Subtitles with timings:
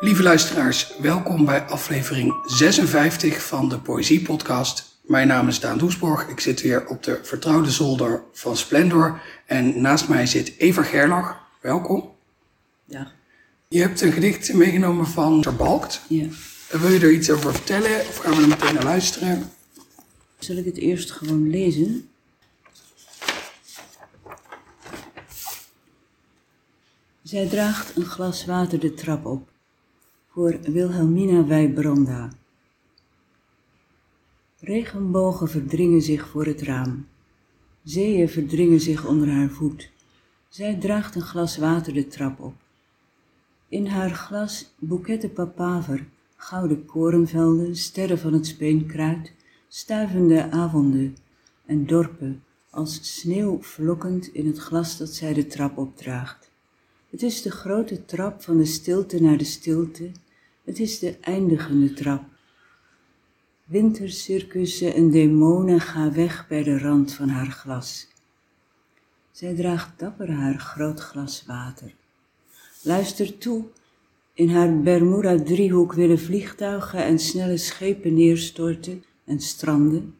[0.00, 4.98] Lieve luisteraars, welkom bij aflevering 56 van de Poëziepodcast.
[5.02, 6.28] Mijn naam is Daan Doesborg.
[6.28, 9.20] Ik zit weer op de vertrouwde zolder van Splendor.
[9.46, 11.40] En naast mij zit Eva Gerlach.
[11.60, 12.12] Welkom.
[12.84, 13.12] Ja.
[13.68, 16.00] Je hebt een gedicht meegenomen van Terbalkt.
[16.08, 16.26] ja.
[16.70, 19.50] Wil je er iets over vertellen of gaan we er meteen naar luisteren?
[20.38, 22.08] Zal ik het eerst gewoon lezen?
[27.22, 29.49] Zij draagt een glas water de trap op
[30.40, 32.32] voor Wilhelmina Wijbranda.
[34.60, 37.06] Regenbogen verdringen zich voor het raam.
[37.82, 39.90] Zeeën verdringen zich onder haar voet.
[40.48, 42.54] Zij draagt een glas water de trap op.
[43.68, 49.32] In haar glas boeketten papaver, gouden korenvelden, sterren van het speenkruid,
[49.68, 51.16] stuivende avonden
[51.66, 56.50] en dorpen als sneeuw vlokkend in het glas dat zij de trap opdraagt.
[57.10, 60.10] Het is de grote trap van de stilte naar de stilte,
[60.70, 62.22] het is de eindigende trap.
[63.64, 68.08] Wintercircussen en demonen gaan weg bij de rand van haar glas.
[69.30, 71.94] Zij draagt dapper haar groot glas water.
[72.82, 73.64] Luister toe,
[74.34, 80.14] in haar Bermuda-driehoek willen vliegtuigen en snelle schepen neerstorten en stranden.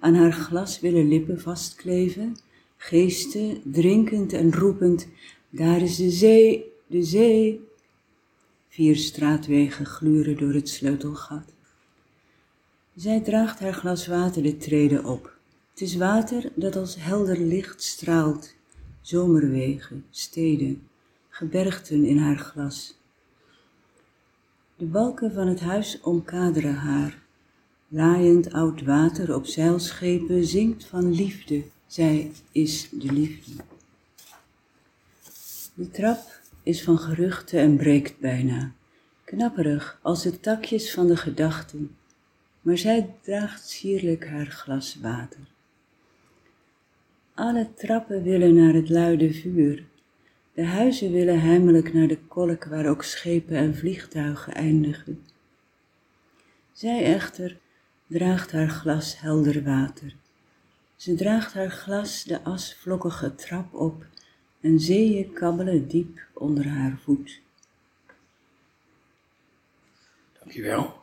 [0.00, 2.36] Aan haar glas willen lippen vastkleven,
[2.76, 5.08] geesten, drinkend en roepend,
[5.50, 7.68] daar is de zee, de zee.
[8.72, 11.52] Vier straatwegen gluren door het sleutelgat.
[12.94, 15.38] Zij draagt haar glas water de treden op.
[15.70, 18.54] Het is water dat als helder licht straalt,
[19.00, 20.88] zomerwegen, steden,
[21.28, 22.98] gebergten in haar glas.
[24.76, 27.18] De balken van het huis omkaderen haar.
[27.88, 33.52] Laaiend oud water op zeilschepen zingt van liefde, zij is de liefde.
[35.74, 36.39] De trap
[36.70, 38.72] is van geruchten en breekt bijna,
[39.24, 41.96] knapperig als de takjes van de gedachten,
[42.60, 45.40] maar zij draagt sierlijk haar glas water.
[47.34, 49.84] Alle trappen willen naar het luide vuur,
[50.52, 55.22] de huizen willen heimelijk naar de kolk waar ook schepen en vliegtuigen eindigen.
[56.72, 57.58] Zij echter
[58.06, 60.14] draagt haar glas helder water.
[60.96, 64.06] Ze draagt haar glas de asvlokkige trap op
[64.60, 67.40] en zeeën kabbelen diep onder haar voet.
[70.38, 70.98] Dankjewel.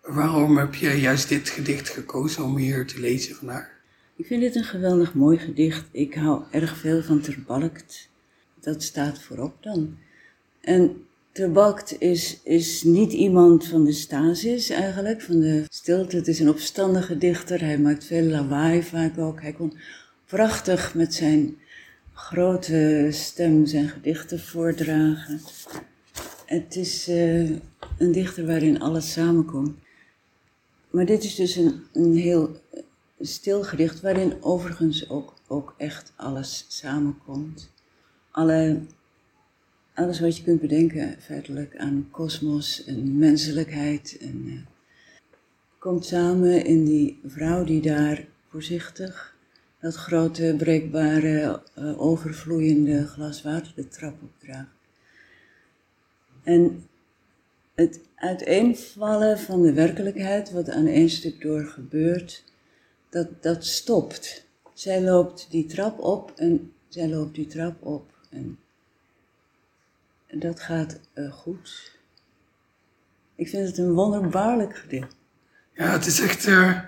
[0.00, 3.78] Waarom heb je juist dit gedicht gekozen om hier te lezen vandaag?
[4.16, 5.88] Ik vind dit een geweldig mooi gedicht.
[5.90, 8.08] Ik hou erg veel van Terbalkt.
[8.60, 9.98] Dat staat voorop dan.
[10.60, 16.16] En Terbalkt is, is niet iemand van de stasis eigenlijk, van de stilte.
[16.16, 17.60] Het is een opstandige dichter.
[17.60, 19.40] Hij maakt veel lawaai vaak ook.
[19.40, 19.78] Hij kon
[20.26, 21.56] prachtig met zijn
[22.20, 25.40] grote stem zijn gedichten voordragen.
[26.46, 27.50] Het is eh,
[27.98, 29.78] een dichter waarin alles samenkomt.
[30.90, 32.60] Maar dit is dus een, een heel
[33.20, 37.70] stil gedicht waarin overigens ook, ook echt alles samenkomt.
[38.30, 38.80] Alle,
[39.94, 44.18] alles wat je kunt bedenken feitelijk aan kosmos en menselijkheid.
[44.20, 44.52] En, eh,
[45.78, 49.38] komt samen in die vrouw die daar voorzichtig
[49.80, 54.68] dat grote, breekbare, uh, overvloeiende glas water de trap opdraagt.
[56.42, 56.88] En
[57.74, 62.44] het uiteenvallen van de werkelijkheid, wat aan één stuk door gebeurt,
[63.08, 64.46] dat, dat stopt.
[64.74, 68.10] Zij loopt die trap op en zij loopt die trap op.
[68.30, 68.58] En,
[70.32, 71.98] dat gaat uh, goed.
[73.34, 75.16] Ik vind het een wonderbaarlijk gedicht.
[75.72, 76.46] Ja, het is echt.
[76.46, 76.80] Uh,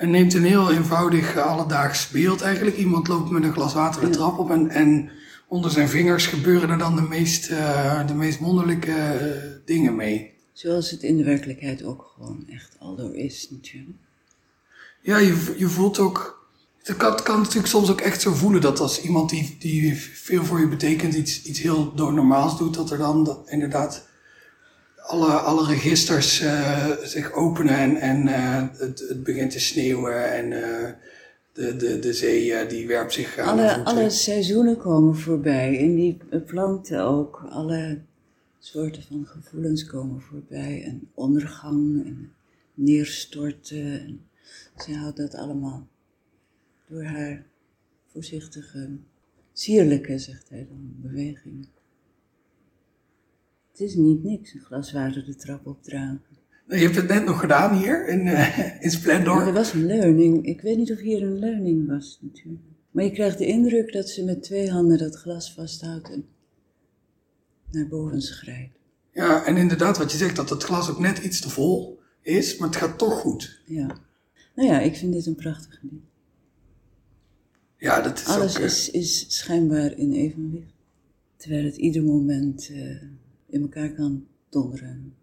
[0.00, 2.76] hij neemt een heel eenvoudig uh, alledaags beeld eigenlijk.
[2.76, 5.10] Iemand loopt met een glas water de trap op en, en
[5.48, 7.48] onder zijn vingers gebeuren er dan de meest,
[8.06, 10.34] de meest wonderlijke dingen mee.
[10.52, 13.98] Zoals het in de werkelijkheid ook gewoon echt al door is, natuurlijk.
[15.00, 16.48] Ja, je, je voelt ook.
[16.82, 20.44] Het kan, kan natuurlijk soms ook echt zo voelen dat als iemand die, die veel
[20.44, 24.08] voor je betekent, iets, iets heel normaals doet, dat er dan dat inderdaad
[25.10, 30.50] alle, alle registers uh, zich openen en, en uh, het, het begint te sneeuwen en
[30.50, 30.90] uh,
[31.52, 33.58] de, de, de zee die werpt zich aan.
[33.58, 37.46] Alle, alle seizoenen komen voorbij en die planten ook.
[37.48, 38.00] Alle
[38.58, 42.32] soorten van gevoelens komen voorbij en ondergang en
[42.74, 44.00] neerstorten.
[44.00, 44.20] En,
[44.84, 45.86] ze houdt dat allemaal
[46.88, 47.46] door haar
[48.12, 48.88] voorzichtige,
[49.52, 51.79] sierlijke, zegt hij dan, bewegingen.
[53.80, 56.20] Het is niet niks, een glas water de trap opdragen.
[56.68, 59.40] Je hebt het net nog gedaan hier in, uh, in Splendor.
[59.40, 60.46] Ja, er was een leuning.
[60.46, 62.64] Ik weet niet of hier een leuning was, natuurlijk.
[62.90, 66.10] Maar je krijgt de indruk dat ze met twee handen dat glas vasthoudt.
[66.10, 66.24] En
[67.70, 68.78] naar boven schrijft.
[69.12, 72.56] Ja, en inderdaad wat je zegt, dat het glas ook net iets te vol is,
[72.56, 73.62] maar het gaat toch goed.
[73.66, 73.86] Ja.
[74.54, 76.04] Nou ja, ik vind dit een prachtig gedicht.
[77.76, 78.58] Ja, dat is Alles ook...
[78.58, 80.74] eh, is, is schijnbaar in evenwicht.
[81.36, 82.96] Terwijl het ieder moment eh,
[83.50, 85.14] in elkaar kan donderen.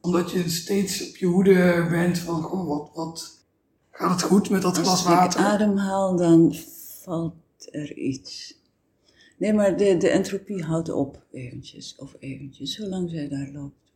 [0.00, 3.44] Omdat je steeds op je hoede bent van, oh, wat, wat
[3.90, 5.40] gaat het goed met dat glas Als ik water?
[5.40, 6.54] ademhaal, dan
[7.02, 7.34] valt
[7.70, 8.54] er iets.
[9.38, 13.92] Nee, maar de, de entropie houdt op, eventjes, of eventjes, zolang zij daar loopt.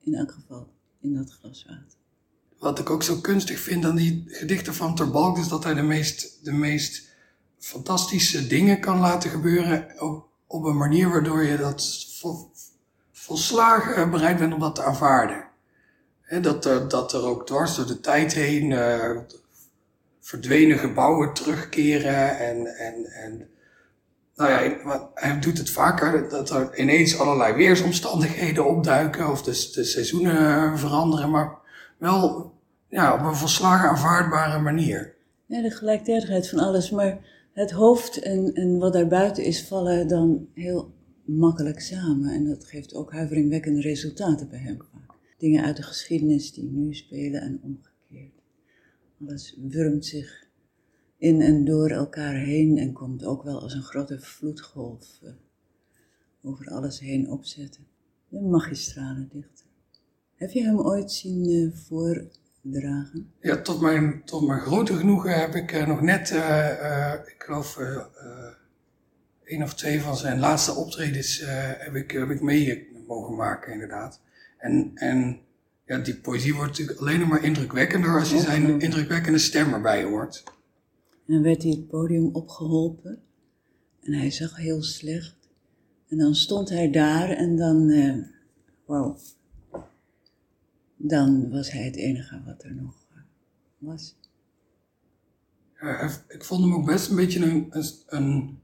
[0.00, 0.68] In elk geval,
[1.00, 1.98] in dat glas water.
[2.58, 5.82] Wat ik ook zo kunstig vind aan die gedichten van Terbalk, is dat hij de
[5.82, 7.08] meest, de meest
[7.58, 10.00] fantastische dingen kan laten gebeuren.
[10.00, 12.50] Op, op een manier waardoor je dat vol,
[13.12, 15.48] volslagen bereid bent om dat te aanvaarden.
[16.40, 19.16] Dat, er, dat er ook dwars door de tijd heen eh,
[20.20, 22.38] verdwenen gebouwen terugkeren.
[22.38, 23.48] En, en, en
[24.36, 29.84] nou ja, hij doet het vaker, dat er ineens allerlei weersomstandigheden opduiken of de, de
[29.84, 31.58] seizoenen veranderen, maar
[31.98, 32.52] wel
[32.88, 35.14] ja, op een volslagen aanvaardbare manier.
[35.46, 37.18] Ja, de gelijktijdigheid van alles, maar
[37.52, 40.94] het hoofd en, en wat daarbuiten is, vallen dan heel
[41.24, 42.30] makkelijk samen.
[42.30, 45.18] En dat geeft ook huiveringwekkende resultaten bij hem vaak.
[45.38, 48.42] Dingen uit de geschiedenis die nu spelen en omgekeerd.
[49.20, 50.48] Alles wurmt zich
[51.16, 55.30] in en door elkaar heen en komt ook wel als een grote vloedgolf eh,
[56.42, 57.86] over alles heen opzetten.
[58.28, 59.66] De magistrale dichter.
[60.34, 61.78] Heb je hem ooit zien eh,
[62.62, 63.32] voordragen?
[63.40, 67.42] Ja, tot mijn, tot mijn grote genoegen heb ik eh, nog net, eh, eh, ik
[67.42, 67.78] geloof,
[69.44, 71.42] één of twee van zijn laatste optredens
[71.78, 74.20] heb, ik, heb ik mee mogen maken, inderdaad.
[74.58, 75.40] En, en
[75.86, 80.04] ja, die poëzie wordt natuurlijk alleen nog maar indrukwekkender als je zijn indrukwekkende stem erbij
[80.04, 80.42] hoort.
[81.26, 83.22] En dan werd hij het podium opgeholpen.
[84.02, 85.36] En hij zag heel slecht.
[86.08, 88.14] En dan stond hij daar en dan, eh
[88.86, 89.18] wauw.
[91.02, 93.20] Dan was hij het enige wat er nog eh,
[93.78, 94.16] was.
[95.80, 98.58] Ja, ik vond hem ook best een beetje een, een, een,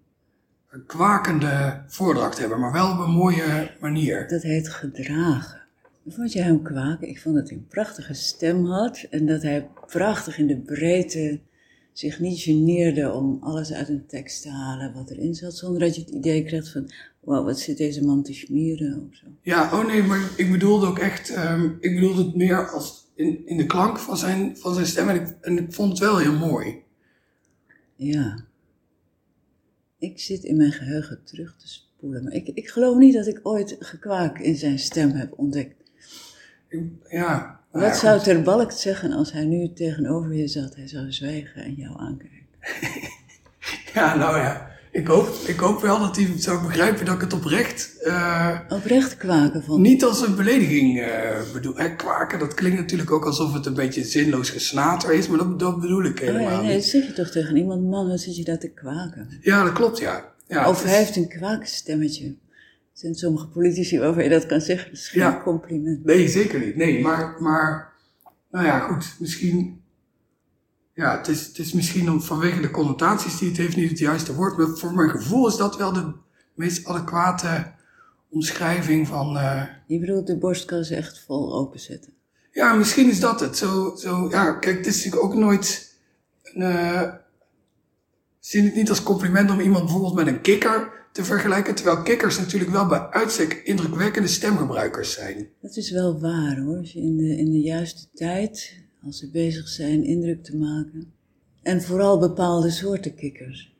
[0.70, 4.28] een kwakende voordracht hebben, maar wel op een mooie manier.
[4.28, 5.60] Dat heet gedragen.
[6.08, 7.08] Vond je hem kwaken?
[7.08, 9.06] Ik vond dat hij een prachtige stem had.
[9.10, 11.40] En dat hij prachtig in de breedte
[11.92, 15.56] zich niet geneerde om alles uit een tekst te halen wat erin zat.
[15.56, 16.90] Zonder dat je het idee kreeg van,
[17.26, 19.26] wat zit deze man te schmieren of zo.
[19.42, 23.46] Ja, oh nee, maar ik bedoelde ook echt, ehm, ik bedoelde het meer als in,
[23.46, 26.18] in de klank van zijn, van zijn stem en ik, en ik vond het wel
[26.18, 26.82] heel mooi.
[27.96, 28.44] Ja.
[29.98, 32.24] Ik zit in mijn geheugen terug te spoelen.
[32.24, 35.74] Maar ik, ik geloof niet dat ik ooit gekwaak in zijn stem heb ontdekt.
[36.68, 38.22] Ik, ja, nou ja, Wat zou.
[38.22, 40.76] Ter Balk zeggen als hij nu tegenover je zat?
[40.76, 42.46] Hij zou zwijgen en jou aankijken.
[43.94, 47.32] Ja, nou ja, ik hoop, ik hoop wel dat hij zou begrijpen dat ik het
[47.32, 49.80] oprecht eh, Oprecht kwaken van.
[49.80, 51.76] niet als een belediging eh, bedoel.
[51.76, 55.58] Hè, kwaken, dat klinkt natuurlijk ook alsof het een beetje zinloos gesnater is, maar dat,
[55.58, 58.20] dat bedoel ik Oh helemaal ja, nee, dat zeg je toch tegen iemand, man, wat
[58.20, 59.28] zit je daar te kwaken?
[59.40, 60.32] Ja, dat klopt, ja.
[60.46, 62.24] ja of is- hij heeft een kwaakstemmetje.
[62.26, 64.90] Er zijn sommige politici waarvan je dat kan zeggen.
[64.90, 65.40] Dat is geen Ja.
[65.44, 66.04] compliment.
[66.04, 66.76] Nee, zeker niet.
[66.76, 67.92] Nee, maar, maar
[68.50, 69.14] nou ja, goed.
[69.18, 69.80] Misschien,
[70.96, 73.98] ja, het is, het is misschien om, vanwege de connotaties die het heeft niet het
[73.98, 74.56] juiste woord.
[74.56, 76.12] Maar voor mijn gevoel is dat wel de
[76.54, 77.72] meest adequate
[78.30, 82.12] omschrijving van, eh, Je bedoelt de borstkas echt vol openzetten.
[82.52, 83.56] ja, misschien is dat het.
[83.56, 85.94] Zo, zo, ja, kijk, het is natuurlijk ook nooit,
[86.42, 87.12] een, eh,
[88.40, 91.74] zie het niet als compliment om iemand bijvoorbeeld met een kikker te vergelijken.
[91.74, 95.48] Terwijl kikkers natuurlijk wel bij uitstek indrukwekkende stemgebruikers zijn.
[95.60, 96.78] Dat is wel waar hoor.
[96.78, 101.12] Als je in de, in de juiste tijd, als ze bezig zijn indruk te maken.
[101.62, 103.74] En vooral bepaalde soorten kikkers.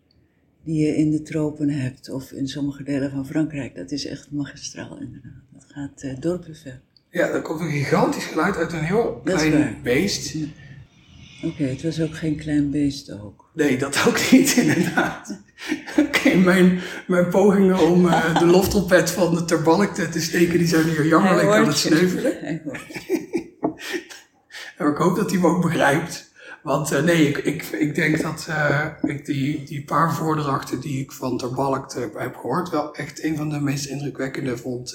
[0.62, 3.74] Die je in de tropen hebt of in sommige delen van Frankrijk.
[3.74, 5.42] Dat is echt magistraal inderdaad.
[5.52, 6.80] Dat gaat eh, dorpen ver.
[7.10, 10.36] Ja, er komt een gigantisch geluid uit een heel Dat klein beest.
[11.42, 13.50] Oké, het was ook geen klein beest ook.
[13.54, 15.40] Nee, dat ook niet, inderdaad.
[15.98, 20.66] Oké, mijn, mijn pogingen om eh, de loftrompet van de terbalk te, te steken, die
[20.66, 22.60] zijn hier jammerlijk aan het sneuvelen.
[24.76, 26.34] En ik hoop dat hij me ook begrijpt.
[26.66, 31.00] Want eh, nee, ik, ik, ik denk dat eh, ik die, die paar voordrachten die
[31.00, 34.92] ik van Terbalk eh, heb gehoord, wel echt een van de meest indrukwekkende vond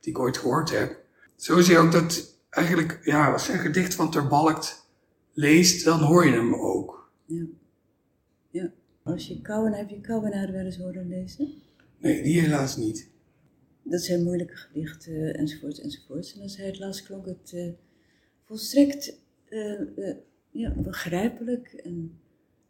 [0.00, 0.98] die ik ooit gehoord heb.
[1.36, 4.64] Zo zie je ook dat eigenlijk, ja, als je een gedicht van Terbalk
[5.32, 7.10] leest, dan hoor je hem ook.
[7.26, 7.44] Ja.
[8.50, 8.70] ja.
[9.02, 11.52] Als je Kouwen, heb je Kouwenaar wel eens horen lezen?
[11.98, 13.08] Nee, die helaas niet.
[13.82, 16.34] Dat zijn moeilijke gedichten, enzovoorts, enzovoorts.
[16.34, 17.54] En als hij het las, klonk het
[18.50, 20.16] volstrekt eh, eh,
[20.50, 22.20] ja, begrijpelijk en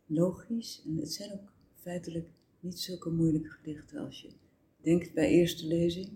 [0.06, 0.82] logisch.
[0.87, 2.28] En het zijn ook feitelijk
[2.60, 4.30] niet zulke moeilijke gedichten als je
[4.82, 6.08] denkt bij eerste lezing.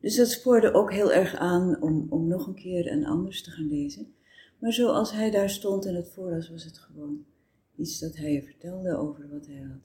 [0.00, 3.50] Dus dat spoorde ook heel erg aan om, om nog een keer en anders te
[3.50, 4.14] gaan lezen.
[4.58, 7.24] Maar zoals hij daar stond en het voorlas, was het gewoon
[7.76, 9.80] iets dat hij je vertelde over wat hij had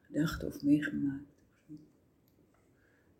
[0.00, 1.31] gedacht of meegemaakt.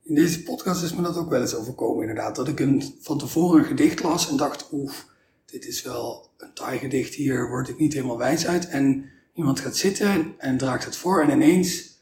[0.03, 2.37] In deze podcast is me dat ook wel eens overkomen, inderdaad.
[2.37, 5.07] Dat ik een, van tevoren een gedicht las en dacht, oef,
[5.47, 8.69] dit is wel een taai gedicht, hier word ik niet helemaal wijs uit.
[8.69, 9.05] En
[9.35, 12.01] iemand gaat zitten en, draagt het voor en ineens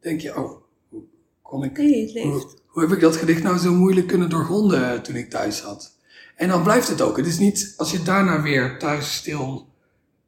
[0.00, 1.02] denk je, oh, hoe
[1.42, 1.78] kon ik...
[1.78, 2.62] Nee, leeft.
[2.66, 5.96] Hoe, heb ik dat gedicht nou zo moeilijk kunnen doorgronden toen ik thuis zat?
[6.36, 7.16] En dan blijft het ook.
[7.16, 9.68] Het is niet, als je daarna weer thuis stil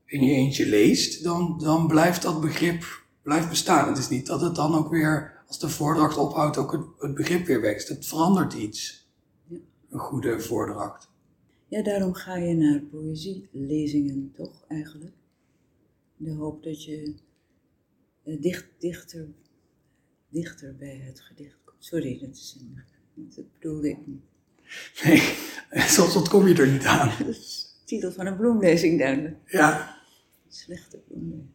[0.07, 3.89] in je eentje leest, dan, dan blijft dat begrip blijft bestaan.
[3.89, 7.15] Het is niet dat het dan ook weer, als de voordracht ophoudt, ook het, het
[7.15, 7.89] begrip weer wächst.
[7.89, 9.09] Het verandert iets.
[9.49, 9.57] Ja.
[9.91, 11.11] Een goede voordracht.
[11.69, 15.15] Ja, daarom ga je naar poëzielezingen, toch eigenlijk?
[16.17, 17.15] De hoop dat je
[18.23, 19.29] eh, dicht, dichter,
[20.29, 21.85] dichter bij het gedicht komt.
[21.85, 22.83] Sorry, dat, is een,
[23.15, 24.23] dat bedoelde ik niet.
[25.05, 25.21] Nee,
[25.97, 27.09] soms ontkom je er niet aan.
[27.27, 29.37] Dat is de titel van een bloemlezing duidelijk.
[29.47, 29.99] Ja.
[30.49, 31.55] Slechte bloemlezing.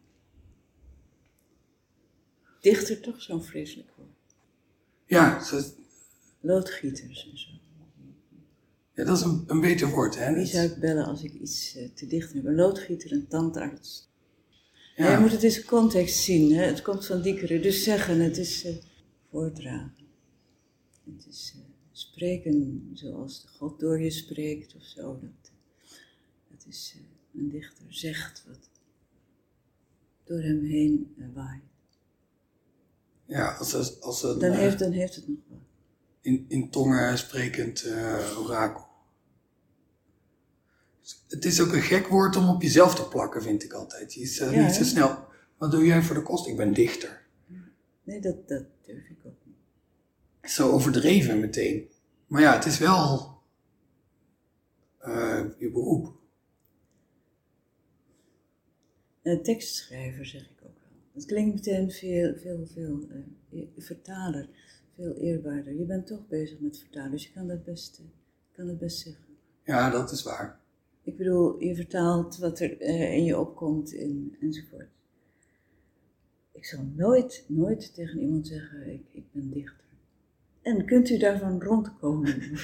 [2.62, 4.08] Dichter toch zo'n vreselijk woord.
[5.06, 5.44] Ja.
[5.44, 5.72] Ze...
[6.40, 7.48] Loodgieters en zo.
[8.94, 10.34] Ja, dat is een, een beter woord, hè?
[10.34, 12.44] Wie zou ik bellen als ik iets uh, te dicht heb?
[12.44, 14.08] Een loodgieter, een tandarts.
[14.96, 15.12] Ja.
[15.12, 16.64] je moet het in zijn context zien, hè?
[16.64, 17.60] Het komt van diekere.
[17.60, 18.72] Dus zeggen, het is uh,
[19.30, 20.06] voordragen.
[21.04, 25.18] Het is uh, spreken zoals de God door je spreekt of zo.
[25.20, 25.50] Dat,
[26.50, 26.96] dat is
[27.34, 28.68] een dichter zegt wat
[30.24, 31.71] door hem heen waait.
[33.32, 35.58] Ja, als, als, als dan, heeft, dan heeft het nog wat.
[36.20, 38.86] In, in tongen sprekend uh, orakel.
[41.28, 44.14] Het is ook een gek woord om op jezelf te plakken, vind ik altijd.
[44.14, 45.24] Je is uh, niet zo snel.
[45.58, 46.46] Wat doe jij voor de kost?
[46.46, 47.22] Ik ben dichter.
[48.02, 50.50] Nee, dat, dat durf ik ook niet.
[50.50, 51.90] Zo overdreven meteen.
[52.26, 53.36] Maar ja, het is wel
[55.04, 56.20] uh, je beroep.
[59.42, 60.51] tekstschrijver zeg.
[61.12, 63.08] Het klinkt meteen veel, veel, veel
[63.50, 64.48] uh, vertaler,
[64.94, 65.74] veel eerbaarder.
[65.74, 68.06] Je bent toch bezig met vertalen, dus je kan dat best, uh,
[68.52, 69.24] kan het best zeggen.
[69.64, 70.60] Ja, dat is waar.
[71.02, 74.88] Ik bedoel, je vertaalt wat er uh, in je opkomt in, enzovoort.
[76.52, 79.84] Ik zal nooit, nooit tegen iemand zeggen, ik, ik ben dichter.
[80.62, 82.58] En kunt u daarvan rondkomen?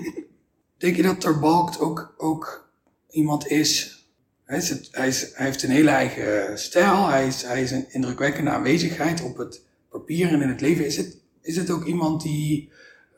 [0.78, 2.72] Denk je dat Terbalkt ook, ook
[3.08, 4.01] iemand is
[4.44, 7.92] hij, is hij, is, hij, heeft een hele eigen stijl, hij is, hij is een
[7.92, 10.86] indrukwekkende aanwezigheid op het papier en in het leven.
[10.86, 12.72] Is het, is het ook iemand die.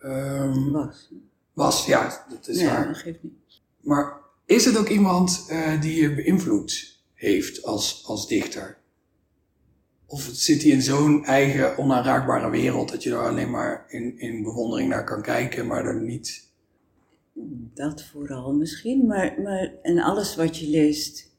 [0.04, 1.11] Um, was.
[1.52, 2.87] Was, ja, dat is waar.
[2.87, 3.33] dat geeft niet.
[3.81, 4.12] Maar
[4.47, 8.78] is het ook iemand uh, die je beïnvloed heeft als, als dichter?
[10.07, 14.43] Of zit hij in zo'n eigen onaanraakbare wereld dat je er alleen maar in, in
[14.43, 16.49] bewondering naar kan kijken, maar er niet
[17.75, 21.37] dat vooral misschien, maar, maar en alles wat je leest,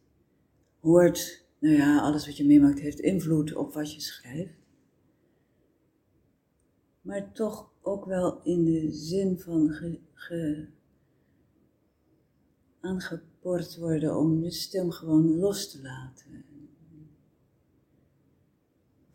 [0.80, 4.54] hoort, nou ja, alles wat je meemaakt heeft invloed op wat je schrijft.
[7.02, 10.68] Maar toch ook wel in de zin van ge, ge,
[12.80, 16.46] aangepord worden om de stem gewoon los te laten.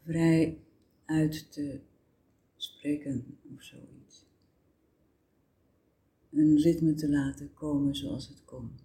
[0.04, 0.58] Vrij
[1.04, 1.80] uit te
[2.56, 3.99] spreken of zoiets
[6.32, 8.84] een ritme te laten komen zoals het komt.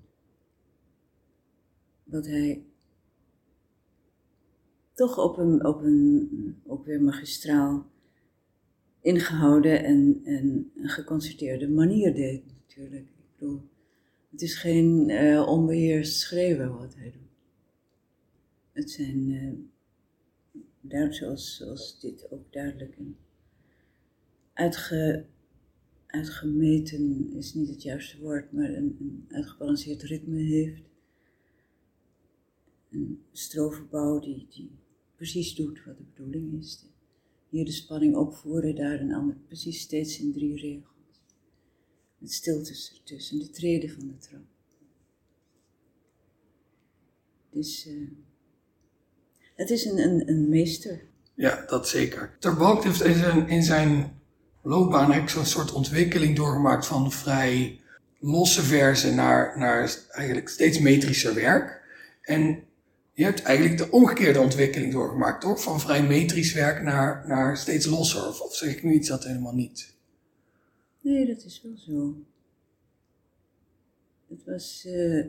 [2.04, 2.64] Wat hij
[4.94, 7.86] toch op een, op een ook weer magistraal
[9.02, 13.06] ingehouden en, en geconcerteerde manier deed natuurlijk.
[13.06, 13.62] Ik bedoel,
[14.32, 17.24] het is geen uh, onbeheerst schreeuwen wat hij doet.
[18.72, 19.30] Het zijn,
[20.88, 23.18] uh, zoals, zoals dit ook duidelijk een
[24.54, 25.25] uitge,
[26.15, 30.84] uitgemeten is niet het juiste woord, maar een, een uitgebalanceerd ritme heeft.
[32.89, 34.72] Een stroverbouw die, die
[35.15, 36.86] precies doet wat de bedoeling is.
[37.50, 41.22] Hier de spanning opvoeren, daar een ander, precies steeds in drie regels.
[42.17, 44.45] Met stiltes ertussen, de treden van de trap.
[47.50, 48.10] Dus uh,
[49.55, 51.07] het is een, een, een meester.
[51.34, 52.36] Ja, dat zeker.
[52.39, 54.19] Terbalk heeft in zijn, in zijn
[54.65, 57.79] loopbaan heb ik zo'n soort ontwikkeling doorgemaakt van vrij
[58.19, 61.84] losse verzen naar, naar eigenlijk steeds metrischer werk.
[62.22, 62.63] En
[63.13, 65.63] je hebt eigenlijk de omgekeerde ontwikkeling doorgemaakt, toch?
[65.63, 68.27] Van vrij metrisch werk naar, naar steeds losser.
[68.27, 69.95] Of, zeg ik nu iets dat helemaal niet?
[71.01, 72.15] Nee, dat is wel zo.
[74.27, 75.25] Het was uh,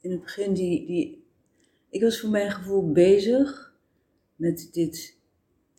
[0.00, 1.24] in het begin die, die.
[1.90, 3.74] Ik was voor mijn gevoel bezig
[4.36, 5.20] met dit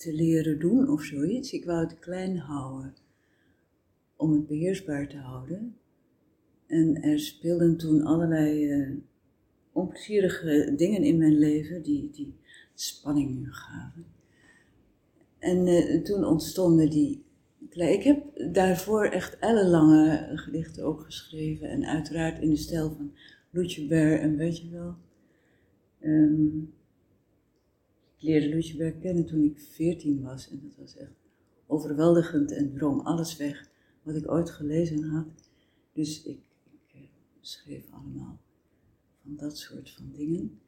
[0.03, 1.53] te leren doen of zoiets.
[1.53, 2.93] Ik wou het klein houden
[4.15, 5.77] om het beheersbaar te houden.
[6.67, 8.97] En er speelden toen allerlei uh,
[9.71, 12.35] onplezierige dingen in mijn leven die, die
[12.73, 14.05] spanning gaven.
[15.39, 17.23] En uh, toen ontstonden die.
[17.69, 21.69] Ik heb daarvoor echt ellenlange gedichten ook geschreven.
[21.69, 23.13] En uiteraard in de stijl van
[23.49, 24.95] Loetje Ber en weet je wel.
[25.99, 26.82] Ik
[28.23, 30.49] leerde Loetje Ber kennen toen ik veertien was.
[30.49, 31.13] En dat was echt
[31.67, 33.69] overweldigend en drong alles weg
[34.03, 35.49] wat ik ooit gelezen had.
[35.93, 36.39] Dus ik,
[36.71, 37.01] ik uh,
[37.41, 38.39] schreef allemaal
[39.21, 40.59] van dat soort van dingen.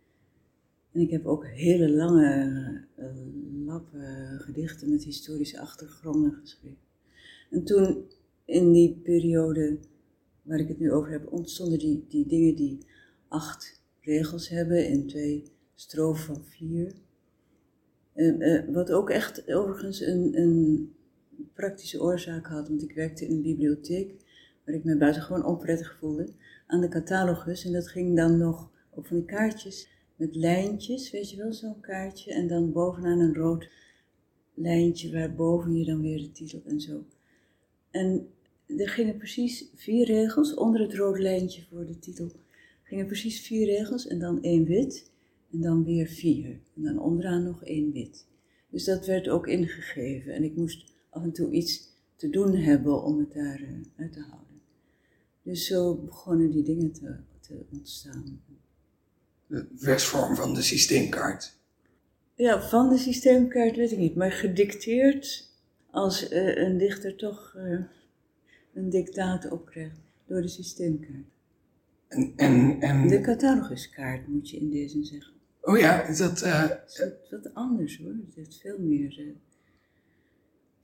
[0.92, 6.78] En ik heb ook hele lange uh, lappen gedichten met historische achtergronden geschreven.
[7.50, 8.06] En toen,
[8.46, 9.80] in die periode
[10.42, 12.78] waar ik het nu over heb, ontstonden die, die dingen die
[13.28, 15.44] acht regels hebben in twee
[15.76, 16.94] strofen van vier.
[18.16, 20.94] Uh, wat ook echt overigens een, een
[21.54, 24.16] praktische oorzaak had, want ik werkte in een bibliotheek
[24.66, 26.34] waar ik me buitengewoon onprettig voelde,
[26.68, 27.66] aan de catalogus.
[27.66, 31.80] En dat ging dan nog op van die kaartjes met lijntjes, weet je wel, zo'n
[31.80, 32.34] kaartje.
[32.34, 33.70] En dan bovenaan een rood
[34.54, 37.06] lijntje waarboven je dan weer de titel en zo.
[37.92, 38.28] En
[38.78, 42.32] er gingen precies vier regels onder het rode lijntje voor de titel.
[42.84, 45.12] Gingen precies vier regels en dan één wit
[45.56, 46.60] en dan weer vier.
[46.76, 48.28] En dan onderaan nog één wit.
[48.70, 53.04] Dus dat werd ook ingegeven en ik moest af en toe iets te doen hebben
[53.04, 54.62] om het daar uh, uit te houden.
[55.42, 58.42] Dus zo begonnen die dingen te, te ontstaan
[59.48, 61.58] de versvorm van de systeemkaart?
[62.36, 65.54] Ja, van de systeemkaart weet ik niet, maar gedicteerd
[65.92, 67.80] als uh, een dichter toch uh,
[68.74, 71.26] een dictaat opkrijgt door de systeemkaart.
[72.08, 73.08] En, en, en...
[73.08, 75.35] De cataloguskaart moet je in deze zeggen.
[75.66, 76.44] Oh ja, is dat...
[76.44, 76.64] Uh...
[76.88, 79.34] is wat, anders hoor, het heeft veel meer,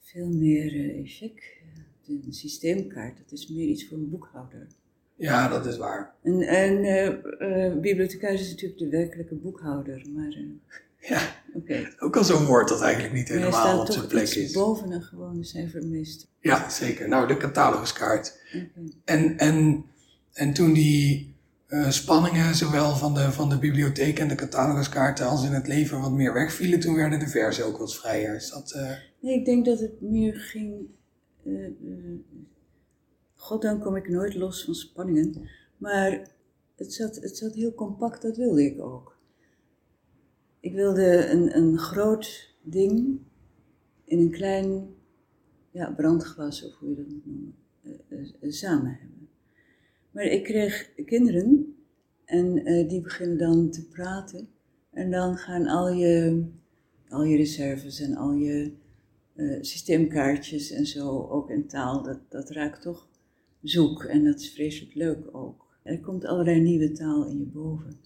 [0.02, 1.44] veel meer effect.
[2.06, 4.68] De systeemkaart, dat is meer iets voor een boekhouder.
[5.16, 6.14] Ja, dat is waar.
[6.24, 10.38] En, en uh, bibliothecaris is natuurlijk de werkelijke boekhouder, maar...
[10.38, 10.50] Uh,
[11.10, 11.94] ja, okay.
[12.00, 14.52] ook al zo'n woord dat eigenlijk niet helemaal op zijn plek is.
[14.52, 16.28] boven een gewone cijfermeester.
[16.40, 17.08] Ja, zeker.
[17.08, 18.40] Nou, de cataloguskaart.
[19.06, 19.86] En, en,
[20.34, 21.36] en toen die
[21.90, 26.12] spanningen, zowel van de, van de bibliotheek en de cataloguskaarten als in het leven wat
[26.12, 28.36] meer wegvielen, toen werden de versen ook wat vrijer.
[28.36, 28.80] Is dat...
[29.20, 30.88] Nee, ik denk dat het meer ging
[33.42, 35.50] goddank kom ik nooit los van spanningen.
[35.78, 36.32] Maar
[36.76, 39.18] het zat, het zat heel compact, dat wilde ik ook.
[40.60, 43.20] Ik wilde een, een groot ding
[44.04, 44.96] in een klein
[45.72, 47.56] ja, brandglas, of hoe je dat moet noemen,
[48.10, 49.11] uh, uh, samen hebben.
[50.12, 51.76] Maar ik kreeg kinderen
[52.26, 54.50] en uh, die beginnen dan te praten.
[54.92, 56.44] En dan gaan al je,
[57.10, 58.80] al je reserves en al je
[59.62, 63.08] systeemkaartjes en zo, ook in taal, dat, dat raakt toch
[63.62, 64.04] zoek.
[64.04, 65.66] En dat is vreselijk leuk ook.
[65.84, 68.00] Er komt allerlei nieuwe taal in je boven.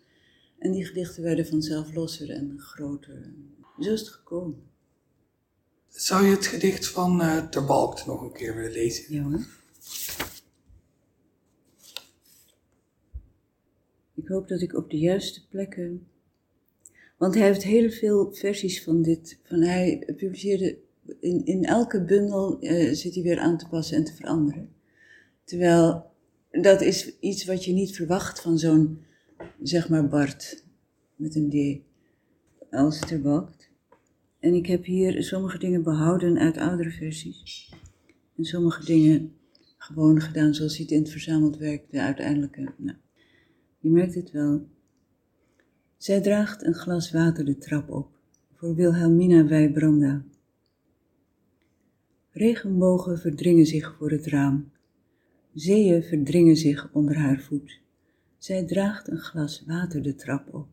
[0.60, 3.34] En die gedichten werden vanzelf losser en groter.
[3.80, 4.64] Zo is het gekomen.
[5.90, 9.14] Zou je het gedicht van uh, Terbalkt nog een keer willen lezen?
[9.14, 9.46] Ja hoor.
[14.26, 16.08] Ik hoop dat ik op de juiste plekken.
[17.18, 19.40] Want hij heeft heel veel versies van dit.
[19.44, 20.78] Van hij publiceerde.
[21.20, 24.70] In, in elke bundel uh, zit hij weer aan te passen en te veranderen.
[25.44, 26.12] Terwijl
[26.52, 29.02] dat is iets wat je niet verwacht van zo'n,
[29.62, 30.64] zeg maar, Bart
[31.16, 33.50] met een D als het er
[34.40, 37.74] En ik heb hier sommige dingen behouden uit oudere versies.
[38.38, 39.36] En sommige dingen
[39.78, 42.74] gewoon gedaan zoals hij het in het verzameld werk, de uiteindelijke.
[42.78, 42.98] Nou,
[43.86, 44.68] je merkt het wel.
[45.98, 48.08] Zij draagt een glas water de trap op
[48.54, 50.24] voor Wilhelmina Wijbranda.
[52.32, 54.72] Regenbogen verdringen zich voor het raam.
[55.54, 57.82] Zeeën verdringen zich onder haar voet.
[58.38, 60.68] Zij draagt een glas water de trap op.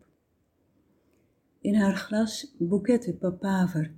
[1.60, 3.92] In haar glas boeketten papaver,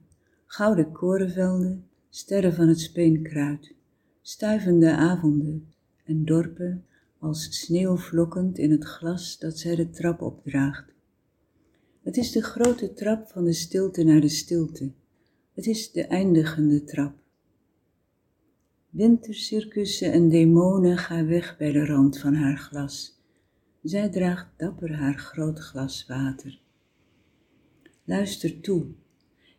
[0.46, 3.74] gouden korenvelden, sterren van het speenkruid,
[4.22, 5.72] stuivende avonden
[6.04, 6.84] en dorpen
[7.24, 10.92] als sneeuwvlokkend in het glas dat zij de trap opdraagt.
[12.02, 14.92] Het is de grote trap van de stilte naar de stilte.
[15.54, 17.14] Het is de eindigende trap.
[18.90, 23.20] Wintercircussen en demonen gaan weg bij de rand van haar glas.
[23.82, 26.60] Zij draagt dapper haar groot glas water.
[28.04, 28.86] Luister toe.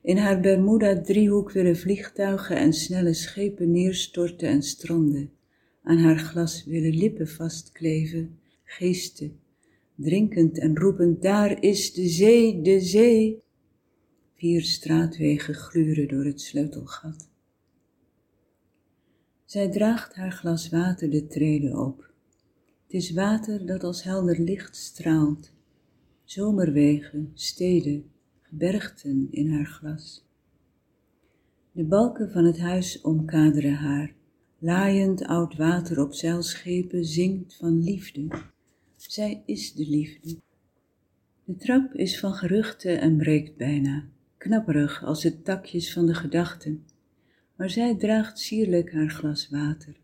[0.01, 5.29] In haar Bermuda-driehoek willen vliegtuigen en snelle schepen neerstorten en stranden.
[5.87, 9.39] Aan haar glas willen lippen vastkleven, geesten,
[9.95, 13.43] drinkend en roepend, daar is de zee, de zee.
[14.33, 17.29] Vier straatwegen gluren door het sleutelgat.
[19.45, 22.11] Zij draagt haar glas water de treden op.
[22.83, 25.53] Het is water dat als helder licht straalt.
[26.23, 30.25] Zomerwegen, steden, gebergten in haar glas.
[31.71, 34.15] De balken van het huis omkaderen haar.
[34.59, 38.27] Laaiend oud water op zeilschepen zingt van liefde.
[38.95, 40.37] Zij is de liefde.
[41.43, 46.85] De trap is van geruchten en breekt bijna, knapperig als de takjes van de gedachten,
[47.55, 49.95] maar zij draagt sierlijk haar glas water.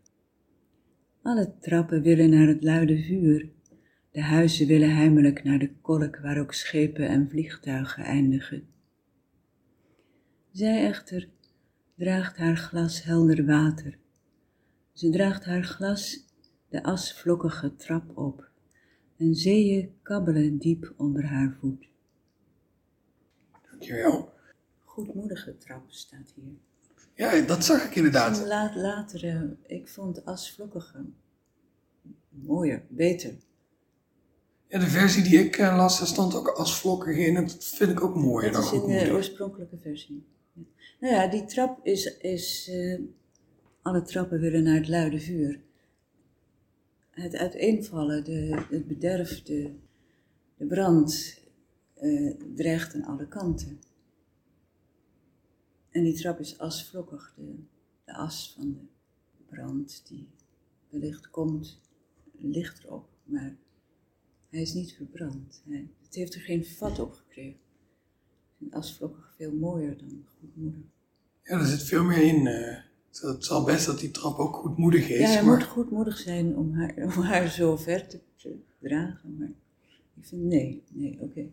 [1.22, 3.50] Alle trappen willen naar het luide vuur,
[4.10, 8.66] de huizen willen heimelijk naar de kolk waar ook schepen en vliegtuigen eindigen.
[10.50, 11.28] Zij echter
[11.96, 14.00] draagt haar glas helder water.
[14.92, 16.26] Ze draagt haar glas
[16.68, 18.50] de asvlokkige trap op
[19.16, 21.88] en zeeën kabbelen diep onder haar voet.
[23.70, 24.32] Dankjewel.
[24.84, 26.52] Goedmoedige trap staat hier.
[27.14, 28.38] Ja, dat zag ik inderdaad.
[28.38, 31.04] Een laat latere, ik vond asvlokkige
[32.28, 33.34] mooier, beter.
[34.68, 37.36] Ja, de versie die ik eh, las, daar stond ook als vlokkig in.
[37.36, 40.26] En dat vind ik ook mooier Dat dan is in de oorspronkelijke versie.
[40.52, 40.62] Ja.
[41.00, 43.00] Nou ja, die trap is, is eh,
[43.82, 45.60] alle trappen willen naar het luide vuur.
[47.10, 49.74] Het uiteenvallen, de, het bederf, de,
[50.56, 51.40] de brand
[51.94, 53.80] eh, dreigt aan alle kanten.
[55.90, 57.54] En die trap is asvlokkig, de,
[58.14, 60.28] as van de brand die
[60.88, 61.80] wellicht komt,
[62.40, 63.56] ligt erop, maar
[64.48, 65.62] hij is niet verbrand.
[65.68, 67.60] Hij, het heeft er geen vat op gekregen.
[67.60, 70.84] Ik vind asvlokkig veel mooier dan goedmoedig.
[71.42, 72.46] Ja, er zit veel meer in.
[72.46, 72.91] eh.
[73.20, 75.18] Het, zal best dat die trap ook goedmoedig is.
[75.18, 79.36] Ja, hij maar moet goedmoedig zijn om haar, om haar zo ver te, te dragen,
[79.38, 79.52] maar
[80.16, 81.46] ik vind nee, nee, oké.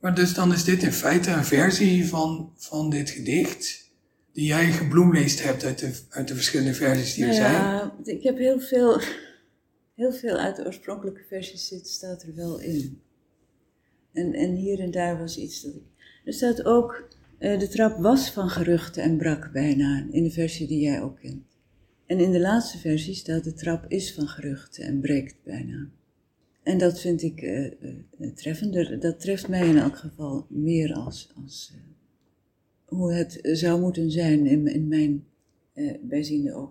[0.00, 3.90] Maar dus dan is dit in feite een versie van, van dit gedicht
[4.32, 7.52] die jij gebloemleest hebt uit de, uit de verschillende versies die er Nou zijn.
[7.52, 9.00] ja, ik heb heel veel,
[9.94, 13.00] heel veel uit de oorspronkelijke versies zit, staat er wel in.
[14.12, 15.82] En, en hier en daar was iets dat ik...
[16.24, 20.80] Er staat ook, de trap was van geruchten en brak bijna, in de versie die
[20.80, 21.44] jij ook kent.
[22.06, 25.88] En in de laatste versie staat, de trap is van geruchten en breekt bijna.
[26.62, 27.72] En dat vind ik eh, eh,
[28.18, 29.00] eh, treffender.
[29.00, 31.80] Dat treft mij in elk geval meer als, als eh,
[32.84, 35.26] hoe het zou moeten zijn in, in mijn
[35.72, 36.70] eh, bijziende oog.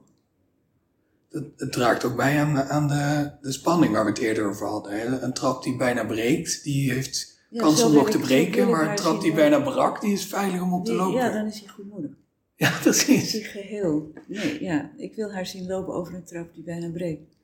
[1.30, 4.68] Het, het draagt ook bij aan, aan de, de spanning waar we het eerder over
[4.68, 5.24] hadden.
[5.24, 8.70] Een trap die bijna breekt, die heeft Ja, kans om nog te wil breken.
[8.70, 11.22] Maar een trap die bijna brak, die is veilig om op te lopen.
[11.22, 12.12] Ja, dan is hij goedmoedig.
[12.56, 13.32] Ja, Is precies.
[13.32, 14.12] hij geheel.
[14.28, 17.36] Nee, ja, ik wil haar zien lopen over een trap die bijna breekt.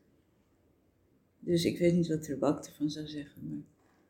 [1.40, 3.62] Dus ik weet niet wat Trebak ervan zou zeggen, maar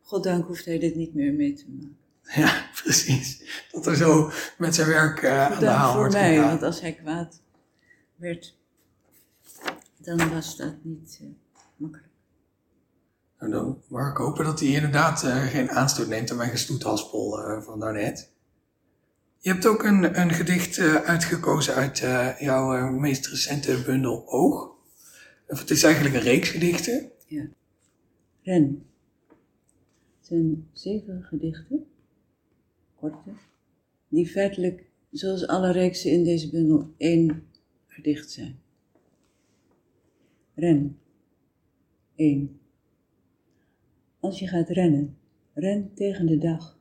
[0.01, 1.97] goddank hoeft hij dit niet meer mee te maken.
[2.35, 3.43] Ja, precies.
[3.71, 6.49] Dat er zo met zijn werk eh, aan de haal voor wordt mij, gegaan.
[6.49, 7.41] want als hij kwaad
[8.15, 8.57] werd,
[9.97, 11.27] dan was dat niet eh,
[11.75, 12.09] makkelijk.
[13.41, 17.43] Nou, dan mag ik hopen dat hij inderdaad eh, geen aanstoot neemt aan mijn gestoethaspel
[17.43, 18.31] eh, van daarnet.
[19.37, 21.97] Je hebt ook een, een gedicht eh, uitgekozen uit
[22.39, 24.75] jouw meest recente bundel Oog.
[25.47, 27.11] Of het is eigenlijk een reeks gedichten.
[27.25, 27.47] Ja.
[28.43, 28.85] Ren.
[30.17, 31.85] Het zijn zeven gedichten,
[32.95, 33.31] korte,
[34.07, 37.47] die feitelijk, zoals alle reeksen in deze bundel, één
[37.87, 38.59] gedicht zijn.
[40.55, 40.99] Ren.
[42.15, 42.60] 1.
[44.21, 45.17] Als je gaat rennen,
[45.53, 46.79] ren tegen de dag.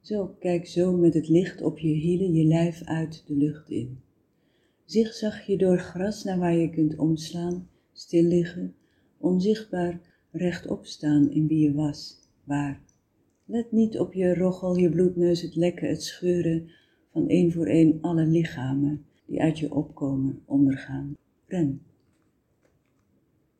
[0.00, 3.98] Zo, kijk zo met het licht op je hielen je lijf uit de lucht in.
[4.84, 8.74] Zigzag je door gras naar waar je kunt omslaan, stil liggen,
[9.16, 12.80] onzichtbaar rechtop staan in wie je was, waar.
[13.44, 16.70] Let niet op je roggel, je bloedneus, het lekken, het scheuren
[17.12, 21.16] van één voor één alle lichamen die uit je opkomen, ondergaan.
[21.46, 21.80] Ren.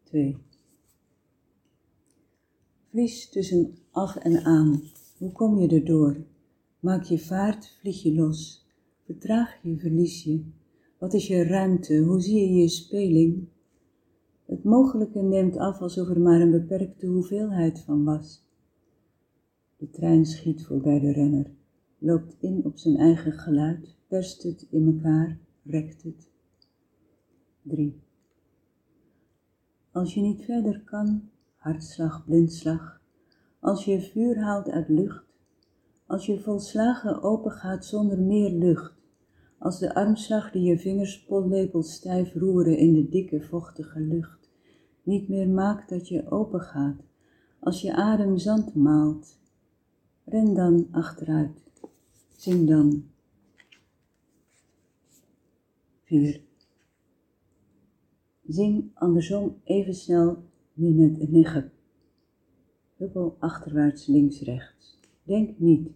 [0.03, 0.37] 2.
[2.91, 4.83] Vlies tussen af en aan.
[5.19, 6.17] Hoe kom je erdoor?
[6.81, 8.67] Maak je vaart, vlieg je los.
[9.05, 10.45] Vertraag je, verlies je.
[10.99, 11.99] Wat is je ruimte?
[11.99, 13.49] Hoe zie je je speling?
[14.45, 18.47] Het mogelijke neemt af alsof er maar een beperkte hoeveelheid van was.
[19.77, 21.51] De trein schiet voorbij de renner,
[21.99, 26.31] loopt in op zijn eigen geluid, perst het in elkaar, rekt het.
[27.63, 28.01] 3.
[29.93, 31.23] Als je niet verder kan,
[31.59, 33.01] hartslag, blindslag,
[33.61, 35.25] als je vuur haalt uit lucht,
[36.07, 38.95] als je volslagen opengaat zonder meer lucht,
[39.59, 44.51] als de armslag die je vingers pollepel stijf roeren in de dikke vochtige lucht,
[45.03, 46.97] niet meer maakt dat je opengaat,
[47.61, 49.39] als je adem zand maalt,
[50.25, 51.63] ren dan achteruit.
[52.37, 53.11] Zing dan.
[56.03, 56.41] 4.
[58.47, 60.48] Zing andersom even snel
[60.79, 61.71] Nigge.
[62.97, 65.01] Huppel achterwaarts links-rechts.
[65.23, 65.91] Denk niet.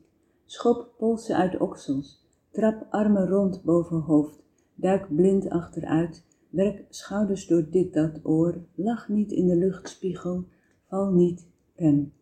[0.44, 2.26] Schop polsen uit oksels.
[2.50, 4.42] Trap armen rond boven hoofd.
[4.74, 6.26] Duik blind achteruit.
[6.50, 8.64] Werk schouders door dit dat oor.
[8.74, 10.44] Lach niet in de luchtspiegel.
[10.88, 11.46] Val niet.
[11.74, 12.12] Pen.